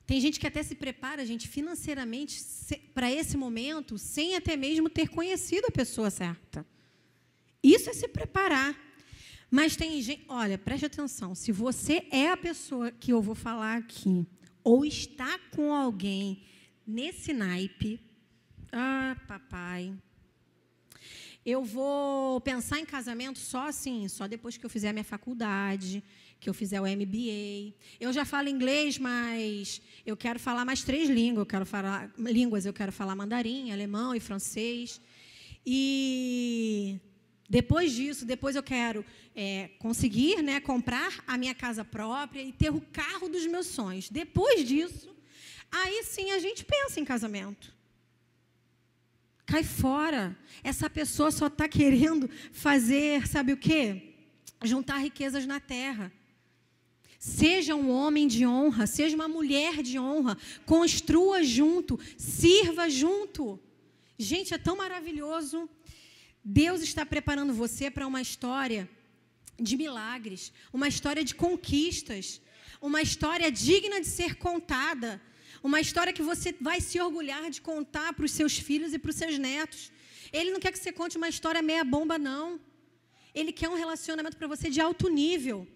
Tem 0.07 0.21
gente 0.21 0.39
que 0.39 0.47
até 0.47 0.63
se 0.63 0.77
prepara, 0.77 1.27
gente, 1.27 1.49
financeiramente 1.49 2.41
para 2.95 3.11
esse 3.11 3.37
momento, 3.37 3.99
sem 3.99 4.37
até 4.37 4.57
mesmo 4.57 4.89
ter 4.89 5.09
conhecido 5.09 5.67
a 5.67 5.73
pessoa 5.73 6.11
certa. 6.11 6.65
Isso 7.61 7.91
é 7.91 7.93
se 7.93 8.07
preparar. 8.07 8.79
Mas 9.51 9.75
tem 9.75 10.01
gente, 10.01 10.25
olha, 10.29 10.57
preste 10.57 10.87
atenção, 10.87 11.35
se 11.35 11.51
você 11.51 12.07
é 12.13 12.31
a 12.31 12.37
pessoa 12.37 12.93
que 12.93 13.13
eu 13.13 13.21
vou 13.21 13.35
falar 13.35 13.79
aqui, 13.79 14.25
ou 14.63 14.85
está 14.85 15.41
com 15.51 15.75
alguém 15.75 16.45
nesse 16.91 17.33
naipe. 17.33 18.01
Ah, 18.73 19.17
papai. 19.27 19.95
Eu 21.45 21.65
vou 21.65 22.41
pensar 22.41 22.79
em 22.79 22.85
casamento 22.85 23.39
só 23.39 23.69
assim, 23.69 24.07
só 24.09 24.27
depois 24.27 24.57
que 24.57 24.67
eu 24.67 24.71
fizer 24.71 24.91
a 24.91 24.93
minha 24.93 25.05
faculdade, 25.05 26.03
que 26.39 26.51
eu 26.51 26.55
fizer 26.55 26.81
o 26.81 26.85
MBA. 26.85 27.75
Eu 27.99 28.13
já 28.13 28.25
falo 28.25 28.49
inglês, 28.49 28.99
mas 28.99 29.81
eu 30.05 30.17
quero 30.17 30.39
falar 30.39 30.65
mais 30.65 30.83
três 30.83 31.09
línguas. 31.09 31.43
Eu 31.43 31.47
quero 31.47 31.65
falar 31.65 32.13
línguas, 32.19 32.67
eu 32.67 32.73
quero 32.73 32.93
falar 32.93 33.15
mandarim, 33.15 33.73
alemão 33.73 34.15
e 34.15 34.21
francês. 34.21 35.01
E 35.65 37.01
depois 37.49 37.93
disso, 37.93 38.27
depois 38.27 38.55
eu 38.55 38.63
quero 38.63 39.05
é, 39.35 39.71
conseguir, 39.79 40.43
né, 40.43 40.61
comprar 40.61 41.25
a 41.27 41.39
minha 41.39 41.55
casa 41.55 41.85
própria 41.85 42.43
e 42.43 42.53
ter 42.53 42.71
o 42.71 42.81
carro 42.81 43.29
dos 43.29 43.47
meus 43.47 43.67
sonhos. 43.67 44.11
Depois 44.11 44.67
disso, 44.67 45.15
Aí 45.71 46.03
sim 46.05 46.31
a 46.33 46.39
gente 46.39 46.65
pensa 46.65 46.99
em 47.01 47.05
casamento. 47.05 47.73
Cai 49.47 49.65
fora. 49.65 50.37
Essa 50.63 50.89
pessoa 50.89 51.31
só 51.31 51.49
está 51.49 51.69
querendo 51.69 52.31
fazer, 52.53 53.27
sabe 53.27 53.53
o 53.53 53.57
quê? 53.57 54.15
Juntar 54.63 54.99
riquezas 54.99 55.47
na 55.47 55.59
terra. 55.59 56.13
Seja 57.19 57.75
um 57.75 57.91
homem 57.91 58.27
de 58.27 58.47
honra, 58.47 58.87
seja 58.87 59.15
uma 59.15 59.29
mulher 59.29 59.83
de 59.83 59.99
honra, 59.99 60.39
construa 60.65 61.43
junto, 61.45 61.99
sirva 62.17 62.89
junto. 62.89 63.61
Gente, 64.17 64.55
é 64.55 64.59
tão 64.59 64.77
maravilhoso. 64.77 65.69
Deus 66.43 66.81
está 66.81 67.05
preparando 67.05 67.53
você 67.53 67.91
para 67.91 68.07
uma 68.07 68.23
história 68.23 68.89
de 69.59 69.77
milagres, 69.77 70.53
uma 70.73 70.89
história 70.89 71.23
de 71.23 71.35
conquistas, 71.35 72.41
uma 72.81 73.03
história 73.03 73.53
digna 73.53 74.01
de 74.01 74.07
ser 74.07 74.37
contada. 74.37 75.21
Uma 75.63 75.81
história 75.81 76.13
que 76.13 76.23
você 76.23 76.55
vai 76.61 76.81
se 76.81 77.01
orgulhar 77.01 77.51
de 77.51 77.61
contar 77.61 78.13
para 78.13 78.25
os 78.25 78.33
seus 78.33 78.59
filhos 78.59 78.93
e 78.95 78.99
para 78.99 79.11
os 79.11 79.17
seus 79.17 79.39
netos. 79.39 79.93
Ele 80.33 80.51
não 80.51 80.61
quer 80.61 80.73
que 80.73 80.79
você 80.79 80.93
conte 80.93 81.17
uma 81.17 81.29
história 81.29 81.61
meia 81.61 81.85
bomba, 81.85 82.19
não. 82.19 82.61
Ele 83.35 83.53
quer 83.53 83.69
um 83.69 83.75
relacionamento 83.75 84.37
para 84.37 84.49
você 84.49 84.71
de 84.71 84.81
alto 84.81 85.09
nível. 85.09 85.67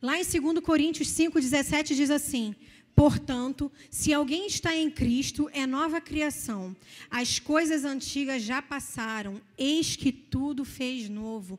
Lá 0.00 0.18
em 0.18 0.24
2 0.24 0.60
Coríntios 0.60 1.08
5,17 1.08 1.94
diz 1.94 2.10
assim: 2.10 2.54
Portanto, 2.94 3.72
se 3.90 4.12
alguém 4.12 4.46
está 4.46 4.76
em 4.76 4.90
Cristo, 4.90 5.48
é 5.52 5.66
nova 5.66 6.00
criação. 6.00 6.76
As 7.10 7.38
coisas 7.38 7.84
antigas 7.84 8.42
já 8.42 8.60
passaram, 8.60 9.40
eis 9.56 9.96
que 9.96 10.12
tudo 10.12 10.64
fez 10.64 11.08
novo. 11.08 11.58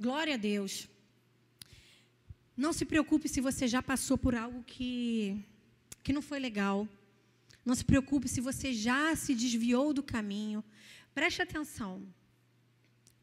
Glória 0.00 0.34
a 0.34 0.38
Deus. 0.38 0.88
Não 2.56 2.72
se 2.72 2.84
preocupe 2.84 3.28
se 3.28 3.40
você 3.40 3.66
já 3.68 3.82
passou 3.82 4.16
por 4.16 4.34
algo 4.34 4.62
que, 4.64 5.38
que 6.02 6.12
não 6.12 6.22
foi 6.22 6.38
legal. 6.38 6.88
Não 7.64 7.74
se 7.74 7.84
preocupe 7.84 8.28
se 8.28 8.40
você 8.40 8.72
já 8.72 9.14
se 9.14 9.34
desviou 9.34 9.92
do 9.92 10.02
caminho. 10.02 10.64
Preste 11.14 11.42
atenção. 11.42 12.02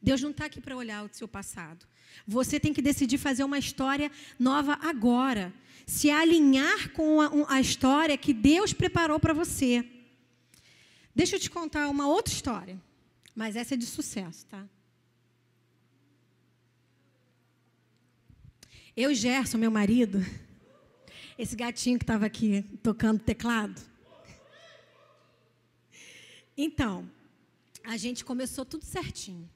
Deus 0.02 0.22
não 0.22 0.30
está 0.30 0.46
aqui 0.46 0.60
para 0.60 0.76
olhar 0.76 1.04
o 1.04 1.10
seu 1.12 1.28
passado. 1.28 1.86
Você 2.26 2.58
tem 2.58 2.72
que 2.72 2.80
decidir 2.80 3.18
fazer 3.18 3.44
uma 3.44 3.58
história 3.58 4.10
nova 4.38 4.78
agora. 4.82 5.52
Se 5.86 6.10
alinhar 6.10 6.90
com 6.92 7.20
a, 7.20 7.56
a 7.56 7.60
história 7.60 8.16
que 8.16 8.32
Deus 8.32 8.72
preparou 8.72 9.20
para 9.20 9.34
você. 9.34 9.84
Deixa 11.14 11.36
eu 11.36 11.40
te 11.40 11.50
contar 11.50 11.88
uma 11.88 12.08
outra 12.08 12.32
história. 12.32 12.80
Mas 13.34 13.56
essa 13.56 13.74
é 13.74 13.76
de 13.76 13.86
sucesso, 13.86 14.46
tá? 14.46 14.66
Eu 18.96 19.10
e 19.10 19.14
Gerson, 19.14 19.58
meu 19.58 19.70
marido, 19.70 20.24
esse 21.38 21.54
gatinho 21.54 21.98
que 21.98 22.04
estava 22.04 22.26
aqui 22.26 22.62
tocando 22.82 23.20
teclado. 23.20 23.89
Então, 26.62 27.10
a 27.82 27.96
gente 27.96 28.22
começou 28.22 28.66
tudo 28.66 28.84
certinho. 28.84 29.48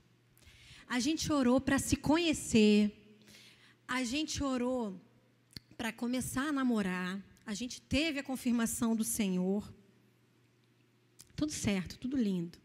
A 0.89 0.99
gente 0.99 1.31
orou 1.31 1.61
para 1.61 1.79
se 1.79 1.97
conhecer. 1.97 2.79
A 3.87 4.03
gente 4.05 4.43
orou 4.43 4.99
para 5.77 5.93
começar 5.93 6.47
a 6.49 6.53
namorar. 6.53 7.23
A 7.45 7.53
gente 7.53 7.79
teve 7.79 8.21
a 8.21 8.23
confirmação 8.23 8.97
do 8.97 9.05
Senhor. 9.05 9.71
Tudo 11.37 11.53
certo, 11.53 11.99
tudo 11.99 12.17
lindo. 12.17 12.59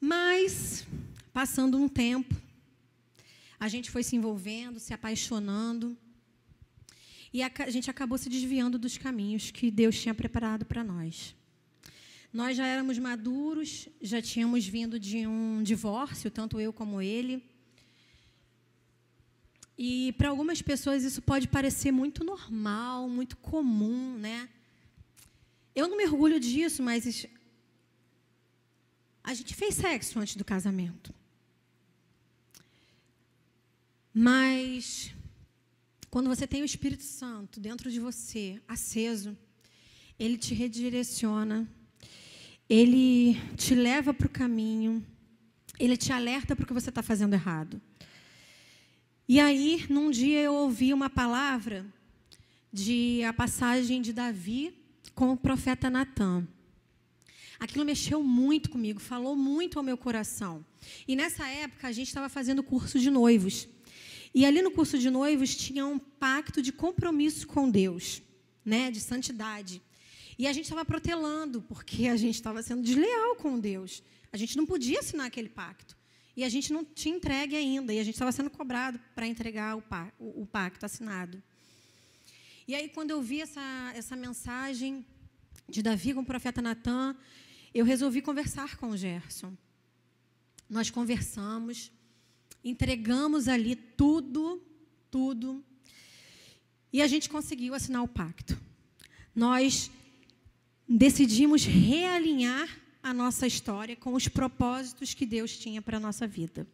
Mas, 0.00 0.86
passando 1.32 1.76
um 1.76 1.88
tempo, 1.88 2.32
a 3.58 3.66
gente 3.66 3.90
foi 3.90 4.04
se 4.04 4.14
envolvendo, 4.14 4.78
se 4.78 4.94
apaixonando. 4.94 5.98
E 7.32 7.42
a, 7.42 7.50
gente 7.70 7.90
acabou 7.90 8.18
se 8.18 8.28
desviando 8.28 8.78
dos 8.78 8.96
caminhos 8.96 9.50
que 9.50 9.68
Deus 9.68 10.00
tinha 10.00 10.14
preparado 10.14 10.64
para 10.64 10.84
nós. 10.84 11.34
Nós 12.32 12.56
já 12.56 12.66
éramos 12.66 12.98
maduros, 12.98 13.88
já 14.00 14.20
tínhamos 14.20 14.66
vindo 14.66 14.98
de 14.98 15.26
um 15.26 15.62
divórcio, 15.62 16.30
tanto 16.30 16.60
eu 16.60 16.72
como 16.72 17.00
ele. 17.00 17.42
E 19.78 20.12
para 20.14 20.28
algumas 20.28 20.62
pessoas 20.62 21.04
isso 21.04 21.20
pode 21.20 21.48
parecer 21.48 21.92
muito 21.92 22.24
normal, 22.24 23.08
muito 23.08 23.36
comum, 23.36 24.16
né? 24.18 24.48
Eu 25.74 25.88
não 25.88 25.96
me 25.96 26.04
orgulho 26.04 26.40
disso, 26.40 26.82
mas 26.82 27.26
a 29.22 29.34
gente 29.34 29.54
fez 29.54 29.74
sexo 29.74 30.18
antes 30.18 30.36
do 30.36 30.44
casamento. 30.44 31.14
Mas 34.14 35.12
quando 36.08 36.28
você 36.28 36.46
tem 36.46 36.62
o 36.62 36.64
Espírito 36.64 37.02
Santo 37.02 37.60
dentro 37.60 37.90
de 37.90 38.00
você, 38.00 38.58
aceso, 38.66 39.36
ele 40.18 40.38
te 40.38 40.54
redireciona 40.54 41.68
ele 42.68 43.40
te 43.56 43.74
leva 43.74 44.12
para 44.12 44.26
o 44.26 44.30
caminho, 44.30 45.04
ele 45.78 45.96
te 45.96 46.12
alerta 46.12 46.56
para 46.56 46.64
o 46.64 46.66
que 46.66 46.72
você 46.72 46.88
está 46.88 47.02
fazendo 47.02 47.34
errado. 47.34 47.80
E 49.28 49.40
aí, 49.40 49.84
num 49.88 50.10
dia 50.10 50.40
eu 50.40 50.54
ouvi 50.54 50.92
uma 50.92 51.10
palavra 51.10 51.84
de 52.72 53.22
a 53.24 53.32
passagem 53.32 54.02
de 54.02 54.12
Davi 54.12 54.74
com 55.14 55.32
o 55.32 55.36
profeta 55.36 55.88
Natan. 55.88 56.46
Aquilo 57.58 57.84
mexeu 57.84 58.22
muito 58.22 58.68
comigo, 58.68 59.00
falou 59.00 59.34
muito 59.34 59.78
ao 59.78 59.84
meu 59.84 59.96
coração. 59.96 60.64
E 61.08 61.16
nessa 61.16 61.46
época 61.48 61.88
a 61.88 61.92
gente 61.92 62.08
estava 62.08 62.28
fazendo 62.28 62.62
curso 62.62 62.98
de 62.98 63.10
noivos. 63.10 63.68
E 64.34 64.44
ali 64.44 64.60
no 64.60 64.70
curso 64.70 64.98
de 64.98 65.08
noivos 65.08 65.56
tinha 65.56 65.86
um 65.86 65.98
pacto 65.98 66.60
de 66.60 66.70
compromisso 66.70 67.46
com 67.46 67.70
Deus, 67.70 68.22
né, 68.64 68.90
de 68.90 69.00
santidade. 69.00 69.80
E 70.38 70.46
a 70.46 70.52
gente 70.52 70.64
estava 70.64 70.84
protelando, 70.84 71.62
porque 71.62 72.08
a 72.08 72.16
gente 72.16 72.34
estava 72.34 72.62
sendo 72.62 72.82
desleal 72.82 73.36
com 73.36 73.58
Deus. 73.58 74.02
A 74.32 74.36
gente 74.36 74.56
não 74.56 74.66
podia 74.66 75.00
assinar 75.00 75.26
aquele 75.26 75.48
pacto. 75.48 75.96
E 76.36 76.44
a 76.44 76.48
gente 76.48 76.72
não 76.72 76.84
tinha 76.84 77.16
entregue 77.16 77.56
ainda. 77.56 77.92
E 77.92 77.98
a 77.98 78.04
gente 78.04 78.14
estava 78.14 78.30
sendo 78.32 78.50
cobrado 78.50 79.00
para 79.14 79.26
entregar 79.26 79.76
o, 79.76 79.82
o, 80.18 80.46
pacto 80.46 80.84
assinado. 80.84 81.42
E 82.68 82.74
aí, 82.74 82.88
quando 82.88 83.10
eu 83.12 83.22
vi 83.22 83.40
essa, 83.40 83.92
essa 83.94 84.14
mensagem 84.14 85.06
de 85.68 85.82
Davi 85.82 86.12
com 86.12 86.20
o 86.20 86.26
profeta 86.26 86.60
Natan, 86.60 87.16
eu 87.72 87.84
resolvi 87.84 88.20
conversar 88.20 88.76
com 88.76 88.90
o 88.90 88.96
Gerson. 88.96 89.56
Nós 90.68 90.90
conversamos, 90.90 91.90
entregamos 92.62 93.48
ali 93.48 93.74
tudo, 93.74 94.62
tudo, 95.10 95.64
e 96.92 97.02
a 97.02 97.06
gente 97.06 97.28
conseguiu 97.28 97.74
assinar 97.74 98.02
o 98.02 98.08
pacto. 98.08 98.58
Nós 99.34 99.90
decidimos 100.88 101.64
realinhar 101.64 102.68
a 103.02 103.12
nossa 103.12 103.46
história 103.46 103.96
com 103.96 104.14
os 104.14 104.28
propósitos 104.28 105.14
que 105.14 105.26
Deus 105.26 105.56
tinha 105.56 105.82
para 105.82 105.96
a 105.96 106.00
nossa 106.00 106.26
vida. 106.26 106.66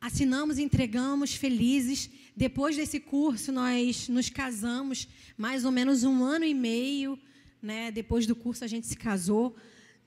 Assinamos, 0.00 0.58
entregamos, 0.58 1.34
felizes. 1.34 2.10
Depois 2.36 2.76
desse 2.76 3.00
curso, 3.00 3.50
nós 3.50 4.08
nos 4.08 4.28
casamos, 4.28 5.08
mais 5.36 5.64
ou 5.64 5.72
menos 5.72 6.04
um 6.04 6.22
ano 6.22 6.44
e 6.44 6.54
meio. 6.54 7.18
Né? 7.62 7.90
Depois 7.90 8.26
do 8.26 8.36
curso, 8.36 8.62
a 8.64 8.68
gente 8.68 8.86
se 8.86 8.96
casou. 8.96 9.56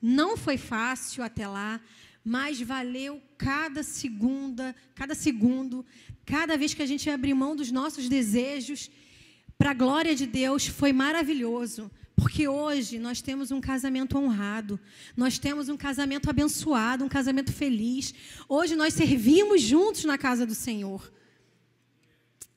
Não 0.00 0.36
foi 0.36 0.56
fácil 0.56 1.22
até 1.22 1.46
lá, 1.46 1.80
mas 2.24 2.60
valeu 2.60 3.20
cada 3.36 3.82
segunda, 3.82 4.74
cada 4.94 5.14
segundo, 5.14 5.84
cada 6.24 6.56
vez 6.56 6.72
que 6.72 6.82
a 6.82 6.86
gente 6.86 7.10
abriu 7.10 7.36
mão 7.36 7.54
dos 7.54 7.70
nossos 7.70 8.08
desejos 8.08 8.90
para 9.60 9.72
a 9.72 9.74
glória 9.74 10.14
de 10.14 10.24
Deus, 10.24 10.66
foi 10.66 10.90
maravilhoso. 10.90 11.90
Porque 12.16 12.48
hoje 12.48 12.98
nós 12.98 13.20
temos 13.20 13.50
um 13.50 13.60
casamento 13.60 14.16
honrado, 14.16 14.80
nós 15.14 15.38
temos 15.38 15.68
um 15.68 15.76
casamento 15.76 16.30
abençoado, 16.30 17.04
um 17.04 17.10
casamento 17.10 17.52
feliz. 17.52 18.14
Hoje 18.48 18.74
nós 18.74 18.94
servimos 18.94 19.60
juntos 19.60 20.06
na 20.06 20.16
casa 20.16 20.46
do 20.46 20.54
Senhor. 20.54 21.12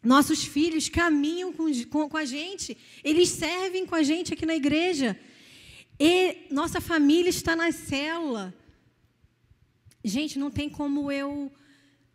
Nossos 0.01 0.45
filhos 0.45 0.87
caminham 0.87 1.51
com, 1.51 1.65
com, 1.89 2.07
com, 2.07 2.15
a 2.15 2.23
gente, 2.23 2.77
eles 3.03 3.27
servem 3.27 3.85
com 3.85 3.95
a 3.95 4.03
gente 4.03 4.33
aqui 4.33 4.45
na 4.45 4.55
igreja. 4.55 5.19
E 5.99 6.47
nossa 6.49 6.79
família 6.79 7.29
está 7.29 7.53
na 7.53 7.69
célula. 7.73 8.53
Gente, 10.05 10.39
não 10.39 10.49
tem 10.49 10.69
como 10.69 11.11
eu 11.11 11.51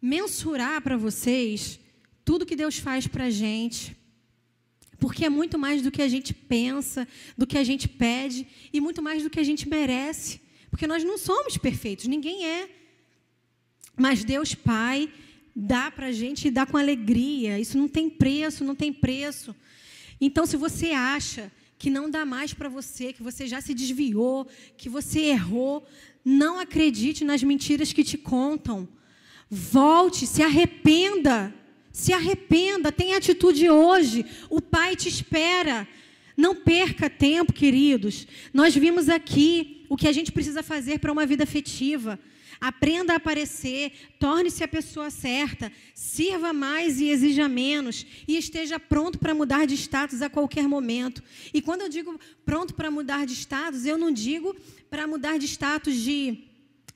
mensurar 0.01 0.81
para 0.81 0.96
vocês 0.96 1.79
tudo 2.24 2.46
que 2.46 2.57
Deus 2.57 2.79
faz 2.79 3.07
para 3.07 3.24
a 3.24 3.31
gente. 3.31 3.98
Porque 4.99 5.25
é 5.25 5.29
muito 5.29 5.59
mais 5.59 5.83
do 5.83 5.91
que 5.91 6.03
a 6.03 6.09
gente 6.09 6.35
pensa, 6.35 7.07
do 7.37 7.47
que 7.47 7.57
a 7.57 7.65
gente 7.65 7.89
pede 7.89 8.47
e 8.73 8.81
muito 8.81 9.01
mais 9.01 9.23
do 9.23 9.31
que 9.31 9.39
a 9.39 9.45
gente 9.45 9.69
merece. 9.69 10.41
Porque 10.71 10.87
nós 10.87 11.05
não 11.05 11.17
somos 11.17 11.57
perfeitos, 11.57 12.07
ninguém 12.07 12.47
é. 12.47 12.69
Mas 13.97 14.25
Deus 14.25 14.55
Pai 14.55 15.09
dá 15.55 15.91
para 15.91 16.07
a 16.07 16.13
gente 16.13 16.49
e 16.49 16.51
dá 16.51 16.67
com 16.67 16.77
alegria. 16.77 17.59
Isso 17.59 17.77
não 17.79 17.89
tem 17.89 18.09
preço, 18.09 18.65
não 18.65 18.75
tem 18.75 18.93
preço. 18.93 19.55
Então, 20.21 20.47
se 20.47 20.57
você 20.57 20.91
acha 20.91 21.51
que 21.79 21.91
não 21.91 22.11
dá 22.11 22.25
mais 22.25 22.53
para 22.53 22.69
você, 22.69 23.13
que 23.13 23.23
você 23.23 23.47
já 23.47 23.61
se 23.61 23.73
desviou, 23.73 24.49
que 24.77 24.89
você 24.89 25.21
errou, 25.21 25.87
não 26.25 26.59
acredite 26.59 27.25
nas 27.25 27.43
mentiras 27.43 27.93
que 27.93 28.03
te 28.03 28.19
contam. 28.19 28.89
Volte, 29.49 30.27
se 30.27 30.43
arrependa. 30.43 31.55
Se 31.92 32.12
arrependa, 32.12 32.92
tenha 32.92 33.16
atitude 33.16 33.68
hoje. 33.68 34.24
O 34.48 34.61
Pai 34.61 34.96
te 34.96 35.09
espera. 35.09 35.87
Não 36.37 36.55
perca 36.55 37.11
tempo, 37.11 37.53
queridos. 37.53 38.27
Nós 38.55 38.74
vimos 38.74 39.09
aqui 39.09 39.85
o 39.88 39.96
que 39.96 40.07
a 40.07 40.12
gente 40.12 40.31
precisa 40.31 40.62
fazer 40.62 40.98
para 41.01 41.11
uma 41.11 41.27
vida 41.27 41.44
afetiva. 41.44 42.18
Aprenda 42.61 43.12
a 43.12 43.16
aparecer, 43.16 43.92
torne-se 44.18 44.64
a 44.64 44.68
pessoa 44.68 45.11
certa, 45.11 45.70
sirva 45.94 46.53
mais 46.53 47.01
e 47.01 47.09
exija 47.09 47.48
menos, 47.48 48.05
e 48.27 48.37
esteja 48.37 48.81
pronto 48.81 49.18
para 49.18 49.35
mudar 49.35 49.64
de 49.64 49.74
status 49.74 50.22
a 50.22 50.31
qualquer 50.31 50.66
momento. 50.66 51.22
E 51.55 51.62
quando 51.62 51.83
eu 51.83 51.88
digo 51.88 52.18
pronto 52.44 52.74
para 52.74 52.90
mudar 52.90 53.27
de 53.27 53.35
status, 53.35 53.87
eu 53.87 53.96
não 53.96 54.11
digo 54.11 54.57
para 54.90 55.07
mudar 55.07 55.38
de 55.38 55.46
status 55.46 55.96
de 55.96 56.48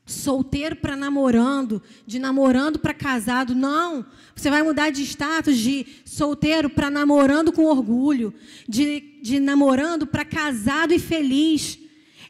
solteiro 0.05 0.77
para 0.77 0.97
namorando, 0.97 1.83
de 2.07 2.19
namorando 2.19 2.79
para 2.79 2.95
casado. 2.95 3.55
Não. 3.55 4.05
Você 4.35 4.51
vai 4.51 4.63
mudar 4.63 4.91
de 4.91 5.03
status 5.03 5.57
de 5.59 5.87
solteiro 6.05 6.69
para 6.69 6.91
namorando 6.91 7.53
com 7.53 7.65
orgulho, 7.65 8.35
de, 8.69 9.19
de 9.23 9.39
namorando 9.39 10.07
para 10.07 10.25
casado 10.25 10.93
e 10.93 10.99
feliz. 10.99 11.79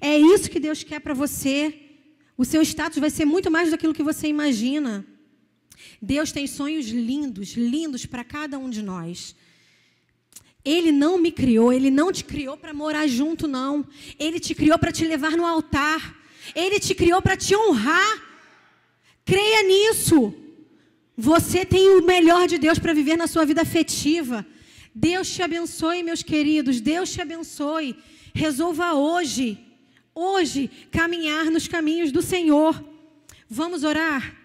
É 0.00 0.18
isso 0.18 0.50
que 0.50 0.60
Deus 0.60 0.82
quer 0.82 1.00
para 1.00 1.14
você. 1.14 1.74
O 2.36 2.44
seu 2.44 2.62
status 2.62 2.98
vai 2.98 3.10
ser 3.10 3.24
muito 3.24 3.50
mais 3.50 3.70
daquilo 3.70 3.94
que 3.94 4.02
você 4.02 4.28
imagina. 4.28 5.06
Deus 6.00 6.32
tem 6.32 6.46
sonhos 6.46 6.86
lindos, 6.88 7.52
lindos 7.54 8.06
para 8.06 8.24
cada 8.24 8.58
um 8.58 8.68
de 8.68 8.82
nós. 8.82 9.36
Ele 10.64 10.92
não 10.92 11.18
me 11.18 11.32
criou, 11.32 11.72
ele 11.72 11.90
não 11.90 12.12
te 12.12 12.24
criou 12.24 12.56
para 12.56 12.72
morar 12.72 13.06
junto, 13.06 13.48
não. 13.48 13.84
Ele 14.18 14.38
te 14.38 14.54
criou 14.54 14.78
para 14.78 14.92
te 14.92 15.04
levar 15.04 15.32
no 15.32 15.44
altar. 15.44 16.21
Ele 16.54 16.80
te 16.80 16.94
criou 16.94 17.22
para 17.22 17.36
te 17.36 17.54
honrar. 17.54 18.22
Creia 19.24 19.62
nisso. 19.62 20.34
Você 21.16 21.64
tem 21.64 21.90
o 21.90 22.04
melhor 22.04 22.48
de 22.48 22.58
Deus 22.58 22.78
para 22.78 22.94
viver 22.94 23.16
na 23.16 23.26
sua 23.26 23.44
vida 23.44 23.62
afetiva. 23.62 24.44
Deus 24.94 25.30
te 25.32 25.42
abençoe, 25.42 26.02
meus 26.02 26.22
queridos. 26.22 26.80
Deus 26.80 27.12
te 27.12 27.20
abençoe. 27.20 27.96
Resolva 28.34 28.94
hoje, 28.94 29.58
hoje, 30.14 30.70
caminhar 30.90 31.46
nos 31.46 31.68
caminhos 31.68 32.10
do 32.10 32.22
Senhor. 32.22 32.82
Vamos 33.48 33.84
orar? 33.84 34.41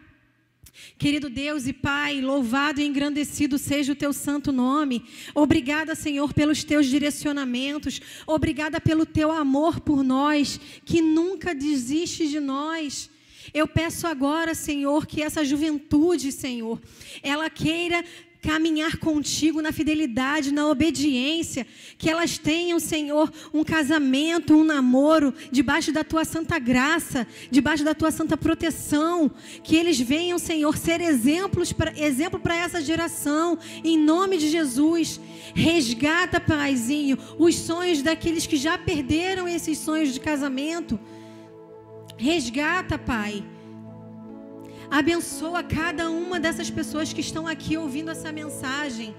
Querido 0.97 1.29
Deus 1.29 1.67
e 1.67 1.73
Pai, 1.73 2.21
louvado 2.21 2.81
e 2.81 2.85
engrandecido 2.85 3.57
seja 3.57 3.93
o 3.93 3.95
teu 3.95 4.11
santo 4.11 4.51
nome. 4.51 5.05
Obrigada, 5.35 5.93
Senhor, 5.95 6.33
pelos 6.33 6.63
teus 6.63 6.87
direcionamentos. 6.87 8.01
Obrigada 8.25 8.81
pelo 8.81 9.05
teu 9.05 9.31
amor 9.31 9.79
por 9.79 10.03
nós, 10.03 10.59
que 10.83 11.01
nunca 11.01 11.53
desiste 11.53 12.27
de 12.27 12.39
nós. 12.39 13.09
Eu 13.53 13.67
peço 13.67 14.07
agora, 14.07 14.53
Senhor, 14.53 15.05
que 15.05 15.21
essa 15.21 15.45
juventude, 15.45 16.31
Senhor, 16.31 16.81
ela 17.23 17.49
queira 17.49 18.03
caminhar 18.47 18.95
contigo 18.95 19.61
na 19.61 19.73
fidelidade, 19.73 20.53
na 20.53 20.69
obediência, 20.69 21.67
que 21.97 22.09
elas 22.09 22.37
tenham, 22.37 22.79
Senhor, 22.79 23.29
um 23.53 23.61
casamento, 23.61 24.55
um 24.55 24.63
namoro, 24.63 25.33
debaixo 25.51 25.91
da 25.91 26.01
tua 26.01 26.23
santa 26.23 26.57
graça, 26.57 27.27
debaixo 27.51 27.83
da 27.83 27.93
tua 27.93 28.09
santa 28.09 28.37
proteção, 28.37 29.29
que 29.61 29.75
eles 29.75 29.99
venham, 29.99 30.39
Senhor, 30.39 30.77
ser 30.77 31.01
exemplos 31.01 31.73
pra, 31.73 31.91
exemplo 31.99 32.39
para 32.39 32.55
essa 32.55 32.81
geração, 32.81 33.59
em 33.83 33.97
nome 33.97 34.37
de 34.37 34.49
Jesus. 34.49 35.19
Resgata, 35.53 36.39
Paizinho, 36.39 37.17
os 37.37 37.53
sonhos 37.53 38.01
daqueles 38.01 38.47
que 38.47 38.55
já 38.55 38.77
perderam 38.77 39.45
esses 39.45 39.77
sonhos 39.77 40.13
de 40.13 40.21
casamento. 40.21 40.97
Resgata, 42.17 42.97
Pai 42.97 43.43
Abençoa 44.89 45.63
cada 45.63 46.09
uma 46.09 46.39
dessas 46.39 46.69
pessoas 46.69 47.11
que 47.11 47.21
estão 47.21 47.45
aqui 47.47 47.77
ouvindo 47.77 48.11
essa 48.11 48.31
mensagem. 48.31 49.15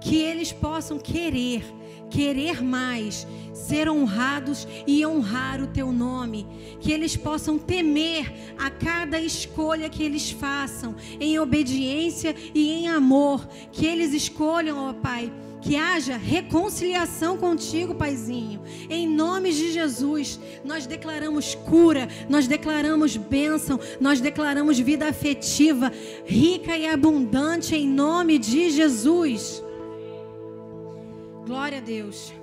Que 0.00 0.16
eles 0.16 0.52
possam 0.52 0.98
querer, 0.98 1.64
querer 2.10 2.60
mais, 2.60 3.26
ser 3.54 3.88
honrados 3.88 4.66
e 4.84 5.06
honrar 5.06 5.62
o 5.62 5.68
teu 5.68 5.92
nome. 5.92 6.46
Que 6.80 6.90
eles 6.90 7.16
possam 7.16 7.56
temer 7.56 8.32
a 8.58 8.68
cada 8.68 9.20
escolha 9.20 9.88
que 9.88 10.02
eles 10.02 10.30
façam, 10.30 10.96
em 11.20 11.38
obediência 11.38 12.34
e 12.52 12.70
em 12.70 12.88
amor. 12.88 13.46
Que 13.70 13.86
eles 13.86 14.12
escolham, 14.12 14.88
ó 14.88 14.92
Pai 14.92 15.30
que 15.62 15.76
haja 15.76 16.16
reconciliação 16.16 17.38
contigo, 17.38 17.94
Paizinho. 17.94 18.60
Em 18.90 19.08
nome 19.08 19.52
de 19.52 19.72
Jesus, 19.72 20.38
nós 20.64 20.86
declaramos 20.86 21.54
cura, 21.54 22.08
nós 22.28 22.48
declaramos 22.48 23.16
bênção, 23.16 23.78
nós 24.00 24.20
declaramos 24.20 24.78
vida 24.78 25.08
afetiva, 25.08 25.90
rica 26.26 26.76
e 26.76 26.86
abundante, 26.86 27.76
em 27.76 27.88
nome 27.88 28.38
de 28.38 28.70
Jesus. 28.70 29.62
Glória 31.46 31.78
a 31.78 31.80
Deus. 31.80 32.41